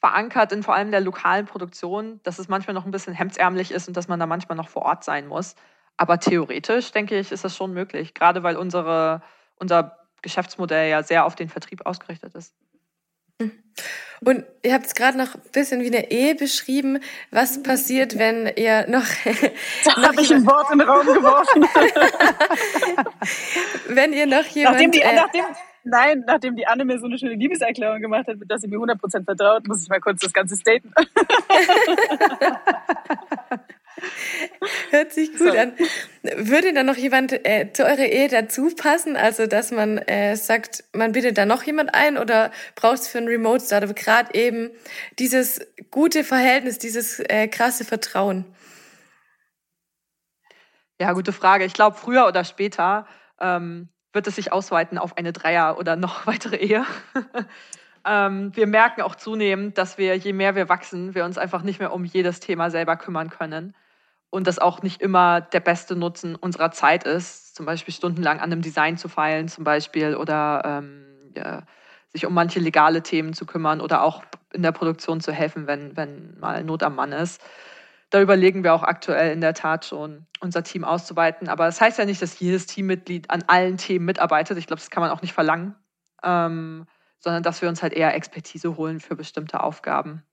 verankert 0.00 0.52
in 0.52 0.62
vor 0.62 0.74
allem 0.74 0.90
der 0.90 1.00
lokalen 1.00 1.46
Produktion, 1.46 2.20
dass 2.22 2.38
es 2.38 2.48
manchmal 2.48 2.74
noch 2.74 2.86
ein 2.86 2.90
bisschen 2.90 3.14
hemdsärmlich 3.14 3.70
ist 3.70 3.86
und 3.86 3.96
dass 3.96 4.08
man 4.08 4.18
da 4.18 4.26
manchmal 4.26 4.56
noch 4.56 4.68
vor 4.68 4.82
Ort 4.82 5.04
sein 5.04 5.28
muss. 5.28 5.54
Aber 5.96 6.18
theoretisch, 6.18 6.92
denke 6.92 7.18
ich, 7.18 7.30
ist 7.30 7.44
das 7.44 7.54
schon 7.54 7.74
möglich, 7.74 8.14
gerade 8.14 8.42
weil 8.42 8.56
unsere, 8.56 9.22
unser 9.56 9.98
Geschäftsmodell 10.22 10.90
ja 10.90 11.02
sehr 11.02 11.26
auf 11.26 11.34
den 11.34 11.50
Vertrieb 11.50 11.84
ausgerichtet 11.84 12.34
ist. 12.34 12.54
Und 14.22 14.44
ihr 14.62 14.74
habt 14.74 14.86
es 14.86 14.94
gerade 14.94 15.16
noch 15.16 15.34
ein 15.34 15.40
bisschen 15.52 15.80
wie 15.80 15.86
eine 15.86 16.10
Ehe 16.10 16.34
beschrieben. 16.34 17.02
Was 17.30 17.62
passiert, 17.62 18.18
wenn 18.18 18.50
ihr 18.56 18.86
noch. 18.88 19.04
Da 19.84 19.96
habe 19.96 20.20
ich 20.20 20.32
ein 20.32 20.46
Wort 20.46 20.70
in 20.72 20.78
den 20.78 20.88
Raum 20.88 21.06
geworfen. 21.06 21.62
wenn 23.88 24.12
ihr 24.12 24.26
noch 24.26 24.44
jemand. 24.44 24.74
Nachdem 24.74 24.90
die, 24.90 25.00
äh, 25.00 25.14
nachdem, 25.14 25.44
nein, 25.84 26.24
nachdem 26.26 26.56
die 26.56 26.66
Anne 26.66 26.84
mir 26.84 26.98
so 26.98 27.06
eine 27.06 27.18
schöne 27.18 27.34
Liebeserklärung 27.34 28.00
gemacht 28.00 28.26
hat, 28.26 28.36
dass 28.46 28.60
sie 28.62 28.68
mir 28.68 28.78
100% 28.78 29.24
vertraut, 29.24 29.66
muss 29.66 29.82
ich 29.82 29.88
mal 29.88 30.00
kurz 30.00 30.20
das 30.20 30.32
Ganze 30.32 30.56
staten. 30.56 30.92
Hört 34.90 35.12
sich 35.12 35.30
gut 35.36 35.52
so. 35.52 35.58
an. 35.58 35.72
Würde 36.22 36.72
da 36.72 36.82
noch 36.82 36.96
jemand 36.96 37.32
äh, 37.32 37.70
zu 37.72 37.84
eurer 37.84 38.06
Ehe 38.06 38.28
dazu 38.28 38.70
passen? 38.74 39.16
Also, 39.16 39.46
dass 39.46 39.70
man 39.72 39.98
äh, 39.98 40.36
sagt, 40.36 40.84
man 40.92 41.12
bittet 41.12 41.38
da 41.38 41.46
noch 41.46 41.62
jemand 41.62 41.94
ein 41.94 42.16
oder 42.16 42.50
braucht 42.76 43.00
es 43.00 43.08
für 43.08 43.18
ein 43.18 43.28
Remote 43.28 43.64
Startup 43.64 43.94
gerade 43.94 44.34
eben 44.34 44.70
dieses 45.18 45.60
gute 45.90 46.24
Verhältnis, 46.24 46.78
dieses 46.78 47.20
äh, 47.20 47.48
krasse 47.48 47.84
Vertrauen? 47.84 48.44
Ja, 51.00 51.12
gute 51.12 51.32
Frage. 51.32 51.64
Ich 51.64 51.72
glaube, 51.72 51.96
früher 51.96 52.26
oder 52.26 52.44
später 52.44 53.06
ähm, 53.40 53.88
wird 54.12 54.26
es 54.26 54.36
sich 54.36 54.52
ausweiten 54.52 54.98
auf 54.98 55.16
eine 55.16 55.32
Dreier- 55.32 55.76
oder 55.78 55.96
noch 55.96 56.26
weitere 56.26 56.56
Ehe. 56.56 56.84
ähm, 58.06 58.54
wir 58.54 58.66
merken 58.66 59.02
auch 59.02 59.14
zunehmend, 59.14 59.78
dass 59.78 59.98
wir, 59.98 60.16
je 60.16 60.32
mehr 60.32 60.54
wir 60.54 60.68
wachsen, 60.68 61.14
wir 61.14 61.24
uns 61.24 61.38
einfach 61.38 61.62
nicht 61.62 61.80
mehr 61.80 61.92
um 61.92 62.04
jedes 62.04 62.40
Thema 62.40 62.70
selber 62.70 62.96
kümmern 62.96 63.30
können 63.30 63.74
und 64.30 64.46
das 64.46 64.58
auch 64.58 64.82
nicht 64.82 65.02
immer 65.02 65.40
der 65.40 65.60
beste 65.60 65.96
Nutzen 65.96 66.36
unserer 66.36 66.70
Zeit 66.70 67.04
ist, 67.04 67.54
zum 67.56 67.66
Beispiel 67.66 67.92
stundenlang 67.92 68.38
an 68.38 68.52
einem 68.52 68.62
Design 68.62 68.96
zu 68.96 69.08
feilen, 69.08 69.48
zum 69.48 69.64
Beispiel, 69.64 70.14
oder 70.14 70.62
ähm, 70.64 71.04
ja, 71.36 71.62
sich 72.12 72.26
um 72.26 72.34
manche 72.34 72.60
legale 72.60 73.02
Themen 73.02 73.34
zu 73.34 73.44
kümmern 73.44 73.80
oder 73.80 74.02
auch 74.02 74.24
in 74.52 74.62
der 74.62 74.72
Produktion 74.72 75.20
zu 75.20 75.32
helfen, 75.32 75.66
wenn, 75.66 75.96
wenn 75.96 76.38
mal 76.38 76.64
Not 76.64 76.82
am 76.82 76.96
Mann 76.96 77.12
ist. 77.12 77.40
Da 78.10 78.20
überlegen 78.20 78.64
wir 78.64 78.74
auch 78.74 78.82
aktuell 78.82 79.32
in 79.32 79.40
der 79.40 79.54
Tat 79.54 79.84
schon, 79.84 80.26
unser 80.40 80.64
Team 80.64 80.84
auszuweiten. 80.84 81.48
Aber 81.48 81.66
das 81.66 81.80
heißt 81.80 81.98
ja 81.98 82.04
nicht, 82.04 82.20
dass 82.20 82.40
jedes 82.40 82.66
Teammitglied 82.66 83.30
an 83.30 83.44
allen 83.46 83.76
Themen 83.76 84.04
mitarbeitet. 84.04 84.58
Ich 84.58 84.66
glaube, 84.66 84.80
das 84.80 84.90
kann 84.90 85.00
man 85.00 85.10
auch 85.10 85.22
nicht 85.22 85.32
verlangen, 85.32 85.76
ähm, 86.24 86.86
sondern 87.20 87.44
dass 87.44 87.62
wir 87.62 87.68
uns 87.68 87.82
halt 87.82 87.92
eher 87.92 88.14
Expertise 88.14 88.76
holen 88.76 88.98
für 88.98 89.14
bestimmte 89.14 89.62
Aufgaben. 89.62 90.24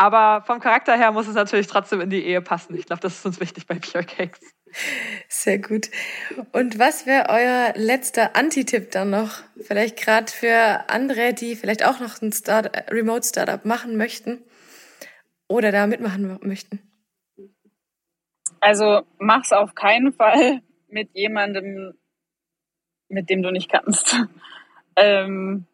Aber 0.00 0.42
vom 0.46 0.60
Charakter 0.60 0.96
her 0.96 1.12
muss 1.12 1.28
es 1.28 1.34
natürlich 1.34 1.66
trotzdem 1.66 2.00
in 2.00 2.08
die 2.08 2.24
Ehe 2.24 2.40
passen. 2.40 2.74
Ich 2.74 2.86
glaube, 2.86 3.02
das 3.02 3.16
ist 3.16 3.26
uns 3.26 3.38
wichtig 3.38 3.66
bei 3.66 3.74
Pure 3.74 4.04
Cakes. 4.04 4.40
Sehr 5.28 5.58
gut. 5.58 5.90
Und 6.52 6.78
was 6.78 7.04
wäre 7.04 7.28
euer 7.28 7.74
letzter 7.76 8.34
Anti-Tipp 8.34 8.90
dann 8.92 9.10
noch? 9.10 9.42
Vielleicht 9.60 9.98
gerade 9.98 10.32
für 10.32 10.88
andere, 10.88 11.34
die 11.34 11.54
vielleicht 11.54 11.84
auch 11.84 12.00
noch 12.00 12.22
ein 12.22 12.32
Start 12.32 12.90
Remote 12.90 13.28
Startup 13.28 13.62
machen 13.66 13.98
möchten 13.98 14.42
oder 15.48 15.70
da 15.70 15.86
mitmachen 15.86 16.38
möchten? 16.42 16.89
Also 18.60 19.02
mach's 19.18 19.52
auf 19.52 19.74
keinen 19.74 20.12
Fall 20.12 20.60
mit 20.88 21.10
jemandem, 21.14 21.94
mit 23.08 23.30
dem 23.30 23.42
du 23.42 23.50
nicht 23.50 23.70
kannst. 23.70 24.16
ähm, 24.96 25.66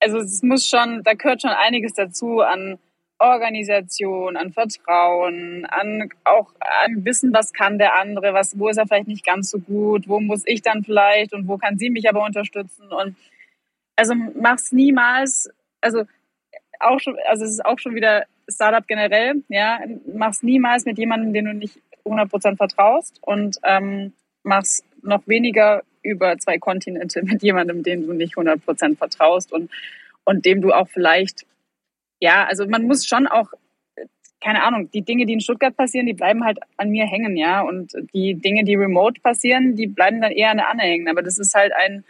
also 0.00 0.18
es 0.18 0.42
muss 0.42 0.68
schon, 0.68 1.02
da 1.02 1.14
gehört 1.14 1.42
schon 1.42 1.50
einiges 1.50 1.94
dazu 1.94 2.40
an 2.40 2.78
Organisation, 3.18 4.36
an 4.36 4.52
Vertrauen, 4.52 5.66
an 5.66 6.08
auch 6.22 6.52
an 6.60 7.04
Wissen, 7.04 7.32
was 7.34 7.52
kann 7.52 7.78
der 7.78 7.98
andere, 7.98 8.32
was, 8.32 8.58
wo 8.58 8.68
ist 8.68 8.76
er 8.76 8.86
vielleicht 8.86 9.08
nicht 9.08 9.26
ganz 9.26 9.50
so 9.50 9.58
gut, 9.58 10.08
wo 10.08 10.20
muss 10.20 10.44
ich 10.46 10.62
dann 10.62 10.84
vielleicht 10.84 11.32
und 11.32 11.48
wo 11.48 11.58
kann 11.58 11.78
sie 11.78 11.90
mich 11.90 12.08
aber 12.08 12.24
unterstützen 12.24 12.92
und 12.92 13.16
also 13.96 14.14
mach's 14.14 14.70
niemals, 14.70 15.50
also 15.80 16.04
auch 16.78 17.00
schon, 17.00 17.16
also 17.28 17.44
es 17.44 17.50
ist 17.50 17.64
auch 17.64 17.80
schon 17.80 17.96
wieder 17.96 18.26
Startup 18.48 18.86
generell, 18.86 19.42
ja, 19.48 19.80
mach's 20.14 20.44
niemals 20.44 20.84
mit 20.84 20.98
jemandem, 20.98 21.32
den 21.32 21.44
du 21.46 21.54
nicht 21.54 21.80
100% 22.04 22.56
vertraust 22.56 23.18
und 23.22 23.58
ähm, 23.64 24.12
mach's 24.42 24.82
noch 25.02 25.26
weniger 25.26 25.82
über 26.02 26.38
zwei 26.38 26.58
Kontinente 26.58 27.22
mit 27.22 27.42
jemandem, 27.42 27.82
den 27.82 28.06
du 28.06 28.12
nicht 28.12 28.36
100% 28.36 28.96
vertraust 28.96 29.52
und, 29.52 29.70
und 30.24 30.44
dem 30.44 30.60
du 30.60 30.72
auch 30.72 30.88
vielleicht 30.88 31.46
ja, 32.20 32.46
also 32.46 32.66
man 32.66 32.86
muss 32.86 33.06
schon 33.06 33.26
auch 33.26 33.52
keine 34.40 34.62
Ahnung, 34.62 34.88
die 34.92 35.02
Dinge, 35.02 35.26
die 35.26 35.32
in 35.32 35.40
Stuttgart 35.40 35.76
passieren, 35.76 36.06
die 36.06 36.14
bleiben 36.14 36.44
halt 36.44 36.58
an 36.76 36.90
mir 36.90 37.06
hängen, 37.06 37.36
ja. 37.36 37.60
Und 37.60 37.92
die 38.14 38.34
Dinge, 38.34 38.62
die 38.64 38.76
remote 38.76 39.20
passieren, 39.20 39.74
die 39.74 39.88
bleiben 39.88 40.20
dann 40.20 40.30
eher 40.30 40.50
an 40.50 40.58
der 40.58 40.70
Anne 40.70 40.82
hängen. 40.82 41.08
Aber 41.08 41.22
das 41.22 41.38
ist 41.38 41.54
halt 41.54 41.72
ein, 41.72 42.04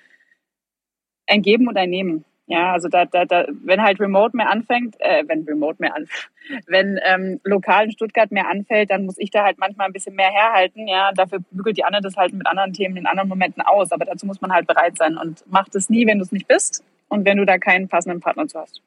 ein 1.27 1.41
Geben 1.41 1.69
und 1.69 1.79
ein 1.79 1.89
Nehmen. 1.89 2.25
Ja, 2.49 2.73
also 2.73 2.89
da, 2.89 3.05
da, 3.05 3.27
da, 3.27 3.45
wenn 3.63 3.83
halt 3.83 4.01
Remote 4.01 4.35
mehr 4.35 4.49
anfängt, 4.49 4.97
äh, 5.01 5.23
wenn 5.27 5.45
Remote 5.45 5.77
mehr 5.81 5.95
anfängt, 5.95 6.31
wenn 6.67 6.99
ähm, 7.05 7.41
lokal 7.45 7.85
in 7.85 7.93
Stuttgart 7.93 8.33
mehr 8.33 8.49
anfällt, 8.49 8.91
dann 8.91 9.05
muss 9.05 9.19
ich 9.19 9.31
da 9.31 9.45
halt 9.45 9.59
manchmal 9.59 9.87
ein 9.87 9.93
bisschen 9.93 10.17
mehr 10.17 10.31
herhalten. 10.31 10.89
Ja, 10.89 11.13
dafür 11.13 11.41
bügelt 11.51 11.77
die 11.77 11.85
Anne 11.85 12.01
das 12.01 12.17
halt 12.17 12.33
mit 12.33 12.47
anderen 12.47 12.73
Themen 12.73 12.97
in 12.97 13.07
anderen 13.07 13.29
Momenten 13.29 13.63
aus. 13.63 13.93
Aber 13.93 14.07
dazu 14.07 14.25
muss 14.25 14.41
man 14.41 14.51
halt 14.51 14.67
bereit 14.67 14.97
sein 14.97 15.19
und 15.19 15.45
macht 15.53 15.75
es 15.75 15.91
nie, 15.91 16.07
wenn 16.07 16.19
du 16.19 16.25
es 16.25 16.33
nicht 16.33 16.49
bist 16.49 16.83
und 17.09 17.27
wenn 17.27 17.37
du 17.37 17.45
da 17.45 17.59
keinen 17.59 17.87
passenden 17.87 18.21
Partner 18.21 18.49
zu 18.49 18.59
hast. 18.59 18.81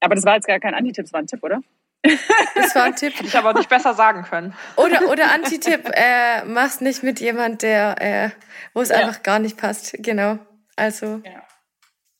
Aber 0.00 0.16
das 0.16 0.24
war 0.24 0.34
jetzt 0.34 0.48
gar 0.48 0.58
kein 0.58 0.74
Antitipp, 0.74 1.04
das 1.04 1.12
war 1.12 1.20
ein 1.20 1.28
Tipp, 1.28 1.44
oder? 1.44 1.60
Das 2.54 2.74
war 2.74 2.84
ein 2.84 2.96
Tipp. 2.96 3.14
Ich 3.22 3.36
aber 3.36 3.54
nicht 3.54 3.68
besser 3.68 3.94
sagen 3.94 4.22
können. 4.22 4.52
Oder, 4.76 5.08
oder 5.10 5.32
Antitipp, 5.32 5.90
äh, 5.92 6.44
mach's 6.44 6.80
nicht 6.80 7.02
mit 7.04 7.20
jemand, 7.20 7.62
der, 7.62 7.96
äh, 8.00 8.30
wo 8.74 8.80
es 8.80 8.88
ja. 8.88 8.96
einfach 8.96 9.22
gar 9.22 9.38
nicht 9.38 9.56
passt. 9.56 9.96
Genau. 9.98 10.38
Also. 10.76 11.22
Ja. 11.24 11.42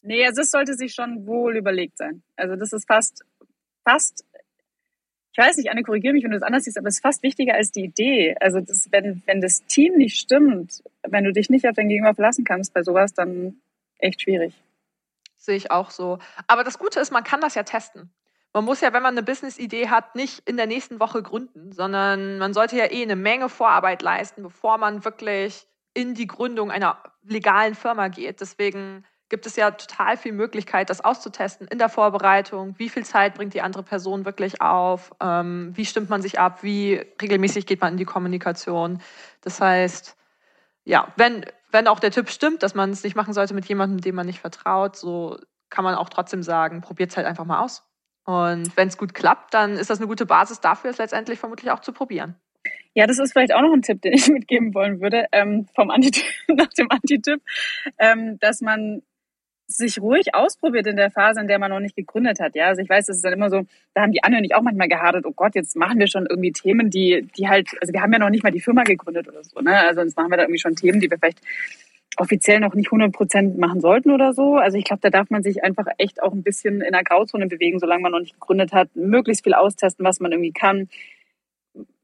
Nee, 0.03 0.25
also 0.25 0.43
es 0.43 0.51
sollte 0.51 0.75
sich 0.75 0.95
schon 0.95 1.27
wohl 1.27 1.57
überlegt 1.57 1.99
sein. 1.99 2.23
Also 2.37 2.57
das 2.57 2.73
ist 2.73 2.87
fast, 2.87 3.25
fast, 3.85 4.25
ich 5.33 5.39
weiß 5.39 5.57
nicht, 5.57 5.71
Anne, 5.71 5.83
korrigiere 5.83 6.15
mich, 6.15 6.23
wenn 6.23 6.31
du 6.31 6.37
das 6.39 6.47
anders 6.47 6.65
siehst, 6.65 6.79
aber 6.79 6.89
es 6.89 6.97
ist 6.97 7.03
fast 7.03 7.23
wichtiger 7.23 7.55
als 7.55 7.73
die 7.73 7.85
Idee. 7.85 8.37
Also 8.41 8.61
das, 8.61 8.91
wenn, 8.93 9.23
wenn 9.27 9.41
das 9.41 9.65
Team 9.67 9.97
nicht 9.97 10.17
stimmt, 10.19 10.83
wenn 11.03 11.25
du 11.25 11.33
dich 11.33 11.51
nicht 11.51 11.69
auf 11.69 11.75
dein 11.75 11.89
Gegenüber 11.89 12.15
verlassen 12.15 12.45
kannst 12.45 12.73
bei 12.73 12.83
sowas, 12.83 13.15
dann 13.15 13.61
echt 13.99 14.23
schwierig. 14.23 14.55
Sehe 15.37 15.57
ich 15.57 15.71
auch 15.71 15.91
so. 15.91 16.19
Aber 16.47 16.65
das 16.65 16.79
Gute 16.79 17.01
ist, 17.01 17.11
man 17.11 17.25
kann 17.25 17.41
das 17.41 17.55
ja 17.55 17.65
testen. 17.65 18.11
Man 18.53 18.65
muss 18.65 18.81
ja, 18.81 18.93
wenn 18.93 19.03
man 19.03 19.15
eine 19.15 19.23
Business-Idee 19.23 19.89
hat, 19.89 20.15
nicht 20.15 20.49
in 20.49 20.57
der 20.57 20.67
nächsten 20.67 20.99
Woche 20.99 21.23
gründen, 21.23 21.73
sondern 21.73 22.39
man 22.39 22.55
sollte 22.55 22.77
ja 22.77 22.91
eh 22.91 23.03
eine 23.03 23.17
Menge 23.17 23.49
Vorarbeit 23.49 24.03
leisten, 24.03 24.43
bevor 24.43 24.79
man 24.79 25.05
wirklich 25.05 25.67
in 25.97 26.13
die 26.13 26.27
Gründung 26.27 26.71
einer 26.71 26.99
legalen 27.23 27.75
Firma 27.75 28.09
geht. 28.09 28.43
Deswegen 28.43 29.05
gibt 29.31 29.47
es 29.47 29.57
ja 29.57 29.71
total 29.71 30.19
viel 30.19 30.33
Möglichkeit, 30.33 30.91
das 30.91 31.03
auszutesten 31.03 31.67
in 31.69 31.79
der 31.79 31.89
Vorbereitung. 31.89 32.75
Wie 32.79 32.91
viel 32.91 33.05
Zeit 33.05 33.35
bringt 33.35 33.55
die 33.55 33.63
andere 33.63 33.83
Person 33.83 34.27
wirklich 34.27 34.61
auf? 34.61 35.13
Ähm, 35.21 35.73
wie 35.75 35.87
stimmt 35.87 36.11
man 36.11 36.21
sich 36.21 36.39
ab? 36.39 36.63
Wie 36.63 37.03
regelmäßig 37.21 37.65
geht 37.65 37.81
man 37.81 37.93
in 37.93 37.97
die 37.97 38.05
Kommunikation? 38.05 39.01
Das 39.41 39.59
heißt, 39.59 40.17
ja, 40.85 41.13
wenn, 41.17 41.47
wenn 41.73 41.89
auch 41.89 41.99
der 41.99 42.11
Tipp 42.11 42.29
stimmt, 42.29 42.63
dass 42.63 42.75
man 42.75 42.91
es 42.91 43.03
nicht 43.03 43.17
machen 43.17 43.33
sollte 43.33 43.55
mit 43.55 43.65
jemandem, 43.65 44.03
dem 44.03 44.15
man 44.15 44.27
nicht 44.27 44.41
vertraut, 44.41 44.97
so 44.97 45.39
kann 45.71 45.83
man 45.83 45.95
auch 45.95 46.11
trotzdem 46.11 46.43
sagen, 46.43 46.83
probiert 46.83 47.11
es 47.11 47.17
halt 47.17 47.27
einfach 47.27 47.47
mal 47.47 47.61
aus. 47.61 47.85
Und 48.25 48.77
wenn 48.77 48.89
es 48.89 48.99
gut 48.99 49.15
klappt, 49.15 49.55
dann 49.55 49.73
ist 49.73 49.89
das 49.89 49.99
eine 49.99 50.09
gute 50.09 50.27
Basis 50.27 50.61
dafür, 50.61 50.91
es 50.91 50.99
letztendlich 50.99 51.39
vermutlich 51.39 51.71
auch 51.71 51.81
zu 51.81 51.93
probieren. 51.93 52.39
Ja, 52.95 53.07
das 53.07 53.19
ist 53.19 53.33
vielleicht 53.33 53.55
auch 53.55 53.61
noch 53.61 53.75
ein 53.75 53.83
Tipp, 53.83 54.01
den 54.03 54.15
ich 54.15 54.29
mitgeben 54.33 54.75
wollen 54.75 55.01
würde, 55.01 55.27
ähm, 55.33 55.67
vom 55.75 55.89
nach 56.49 56.73
dem 56.73 56.91
Antitipp, 56.91 57.43
ähm, 57.99 58.39
dass 58.41 58.61
man 58.61 59.03
sich 59.69 60.01
ruhig 60.01 60.35
ausprobiert 60.35 60.87
in 60.87 60.97
der 60.97 61.11
Phase, 61.11 61.41
in 61.41 61.49
der 61.49 61.59
man 61.59 61.71
noch 61.71 61.81
nicht 61.81 61.97
gegründet 61.97 62.39
hat. 62.41 62.55
Ja, 62.55 62.69
also 62.69 62.81
ich 62.81 62.89
weiß, 62.89 63.07
das 63.07 63.17
ist 63.17 63.25
dann 63.25 63.33
immer 63.33 63.51
so, 63.51 63.65
da 63.95 64.03
haben 64.03 64.13
die 64.13 64.23
Anne 64.23 64.39
und 64.39 64.45
ich 64.45 64.55
auch 64.55 64.63
manchmal 64.63 64.89
gehadert, 64.89 65.27
oh 65.27 65.33
Gott, 65.33 65.55
jetzt 65.57 65.77
machen 65.77 65.99
wir 65.99 66.07
schon 66.07 66.27
irgendwie 66.27 66.53
Themen, 66.53 66.89
die, 66.89 67.27
die 67.37 67.49
halt, 67.49 67.69
also 67.81 67.93
wir 67.93 68.01
haben 68.01 68.13
ja 68.13 68.19
noch 68.19 68.31
nicht 68.31 68.45
mal 68.45 68.53
die 68.53 68.61
Firma 68.61 68.85
gegründet 68.85 69.29
oder 69.29 69.43
so, 69.43 69.61
ne? 69.61 69.79
Also 69.81 70.03
jetzt 70.03 70.17
machen 70.17 70.31
wir 70.31 70.37
da 70.37 70.45
irgendwie 70.45 70.61
schon 70.61 70.77
Themen, 70.77 71.01
die 71.01 71.11
wir 71.11 71.19
vielleicht 71.19 71.41
offiziell 72.17 72.61
noch 72.61 72.75
nicht 72.75 72.87
100 72.87 73.13
Prozent 73.13 73.59
machen 73.59 73.81
sollten 73.81 74.11
oder 74.11 74.33
so. 74.33 74.55
Also 74.55 74.79
ich 74.79 74.85
glaube, 74.85 75.01
da 75.03 75.11
darf 75.11 75.31
man 75.31 75.43
sich 75.43 75.65
einfach 75.65 75.87
echt 75.99 76.23
auch 76.23 76.33
ein 76.33 76.43
bisschen 76.43 76.81
in 76.81 76.93
der 76.93 77.05
Grauzone 77.05 77.47
bewegen, 77.47 77.79
solange 77.79 78.03
man 78.03 78.13
noch 78.13 78.21
nicht 78.21 78.35
gegründet 78.35 78.73
hat, 78.73 78.95
möglichst 78.95 79.45
viel 79.45 79.55
austesten, 79.55 80.05
was 80.05 80.21
man 80.21 80.33
irgendwie 80.33 80.53
kann 80.53 80.89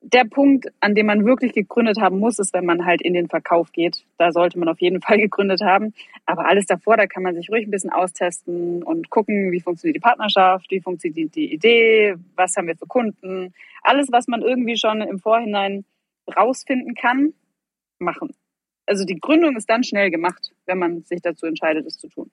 der 0.02 0.24
Punkt, 0.24 0.66
an 0.80 0.94
dem 0.94 1.06
man 1.06 1.24
wirklich 1.24 1.52
gegründet 1.52 2.00
haben 2.00 2.18
muss, 2.18 2.38
ist, 2.38 2.52
wenn 2.52 2.66
man 2.66 2.84
halt 2.84 3.00
in 3.02 3.14
den 3.14 3.28
Verkauf 3.28 3.72
geht. 3.72 4.04
Da 4.18 4.32
sollte 4.32 4.58
man 4.58 4.68
auf 4.68 4.80
jeden 4.80 5.00
Fall 5.00 5.18
gegründet 5.18 5.62
haben. 5.62 5.94
Aber 6.26 6.46
alles 6.46 6.66
davor, 6.66 6.96
da 6.96 7.06
kann 7.06 7.22
man 7.22 7.34
sich 7.34 7.50
ruhig 7.50 7.66
ein 7.66 7.70
bisschen 7.70 7.92
austesten 7.92 8.82
und 8.82 9.10
gucken, 9.10 9.52
wie 9.52 9.60
funktioniert 9.60 9.96
die 9.96 10.00
Partnerschaft, 10.00 10.70
wie 10.70 10.80
funktioniert 10.80 11.34
die 11.34 11.52
Idee, 11.52 12.16
was 12.34 12.56
haben 12.56 12.66
wir 12.66 12.76
für 12.76 12.86
Kunden. 12.86 13.54
Alles, 13.82 14.08
was 14.10 14.26
man 14.28 14.42
irgendwie 14.42 14.76
schon 14.76 15.00
im 15.02 15.18
Vorhinein 15.18 15.84
rausfinden 16.36 16.94
kann, 16.94 17.32
machen. 17.98 18.30
Also 18.86 19.04
die 19.04 19.20
Gründung 19.20 19.56
ist 19.56 19.70
dann 19.70 19.84
schnell 19.84 20.10
gemacht, 20.10 20.52
wenn 20.66 20.78
man 20.78 21.02
sich 21.04 21.20
dazu 21.22 21.46
entscheidet, 21.46 21.86
es 21.86 21.98
zu 21.98 22.08
tun. 22.08 22.30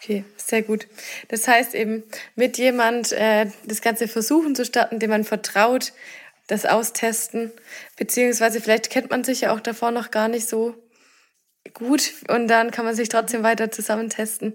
Okay, 0.00 0.24
sehr 0.36 0.62
gut. 0.62 0.86
Das 1.28 1.48
heißt 1.48 1.74
eben, 1.74 2.04
mit 2.36 2.56
jemand 2.56 3.12
äh, 3.12 3.46
das 3.64 3.82
Ganze 3.82 4.06
versuchen 4.06 4.54
zu 4.54 4.64
starten, 4.64 5.00
dem 5.00 5.10
man 5.10 5.24
vertraut, 5.24 5.92
das 6.46 6.64
austesten, 6.64 7.52
beziehungsweise 7.96 8.60
vielleicht 8.60 8.90
kennt 8.90 9.10
man 9.10 9.22
sich 9.22 9.42
ja 9.42 9.52
auch 9.52 9.60
davor 9.60 9.90
noch 9.90 10.10
gar 10.10 10.28
nicht 10.28 10.48
so 10.48 10.74
gut 11.74 12.14
und 12.28 12.48
dann 12.48 12.70
kann 12.70 12.84
man 12.84 12.94
sich 12.94 13.08
trotzdem 13.08 13.42
weiter 13.42 13.70
zusammen 13.70 14.08
testen 14.08 14.54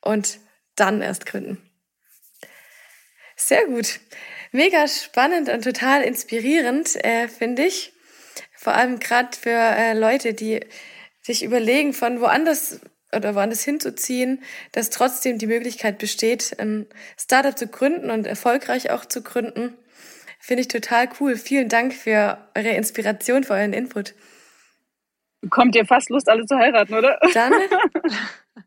und 0.00 0.38
dann 0.76 1.02
erst 1.02 1.26
gründen. 1.26 1.60
Sehr 3.34 3.66
gut. 3.66 3.98
Mega 4.52 4.86
spannend 4.88 5.48
und 5.48 5.64
total 5.64 6.02
inspirierend, 6.02 6.96
äh, 7.04 7.28
finde 7.28 7.64
ich. 7.64 7.92
Vor 8.54 8.74
allem 8.74 8.98
gerade 9.00 9.36
für 9.36 9.50
äh, 9.50 9.92
Leute, 9.94 10.32
die 10.32 10.60
sich 11.22 11.42
überlegen, 11.42 11.92
von 11.92 12.20
woanders 12.20 12.80
oder 13.16 13.34
woanders 13.34 13.62
hinzuziehen, 13.62 14.42
dass 14.72 14.90
trotzdem 14.90 15.38
die 15.38 15.46
Möglichkeit 15.46 15.98
besteht, 15.98 16.56
ein 16.58 16.86
Startup 17.18 17.56
zu 17.56 17.66
gründen 17.66 18.10
und 18.10 18.26
erfolgreich 18.26 18.90
auch 18.90 19.04
zu 19.04 19.22
gründen. 19.22 19.76
Finde 20.38 20.60
ich 20.62 20.68
total 20.68 21.08
cool. 21.20 21.36
Vielen 21.36 21.68
Dank 21.68 21.92
für 21.94 22.38
eure 22.54 22.70
Inspiration, 22.70 23.42
für 23.44 23.54
euren 23.54 23.72
Input. 23.72 24.14
Kommt 25.50 25.74
dir 25.74 25.84
fast 25.84 26.08
Lust, 26.10 26.28
alle 26.28 26.44
zu 26.44 26.56
heiraten, 26.56 26.94
oder? 26.94 27.18
Dann. 27.34 27.52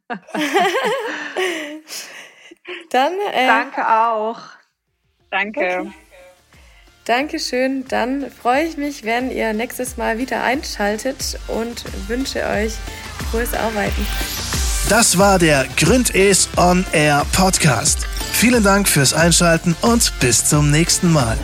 Dann. 2.89 3.13
Äh, 3.33 3.47
Danke 3.47 3.87
auch. 3.87 4.39
Danke. 5.29 5.59
Okay. 5.59 5.91
Dankeschön. 7.09 7.85
Dann 7.87 8.29
freue 8.29 8.65
ich 8.65 8.77
mich, 8.77 9.03
wenn 9.03 9.31
ihr 9.31 9.51
nächstes 9.53 9.97
Mal 9.97 10.19
wieder 10.19 10.43
einschaltet 10.43 11.39
und 11.47 11.83
wünsche 12.07 12.45
euch 12.45 12.73
frohes 13.31 13.55
Arbeiten. 13.55 14.05
Das 14.89 15.17
war 15.17 15.39
der 15.39 15.65
Gründes 15.75 16.47
On 16.55 16.85
Air 16.91 17.25
Podcast. 17.31 18.05
Vielen 18.31 18.63
Dank 18.63 18.87
fürs 18.87 19.15
Einschalten 19.15 19.75
und 19.81 20.13
bis 20.19 20.45
zum 20.45 20.69
nächsten 20.69 21.11
Mal. 21.11 21.35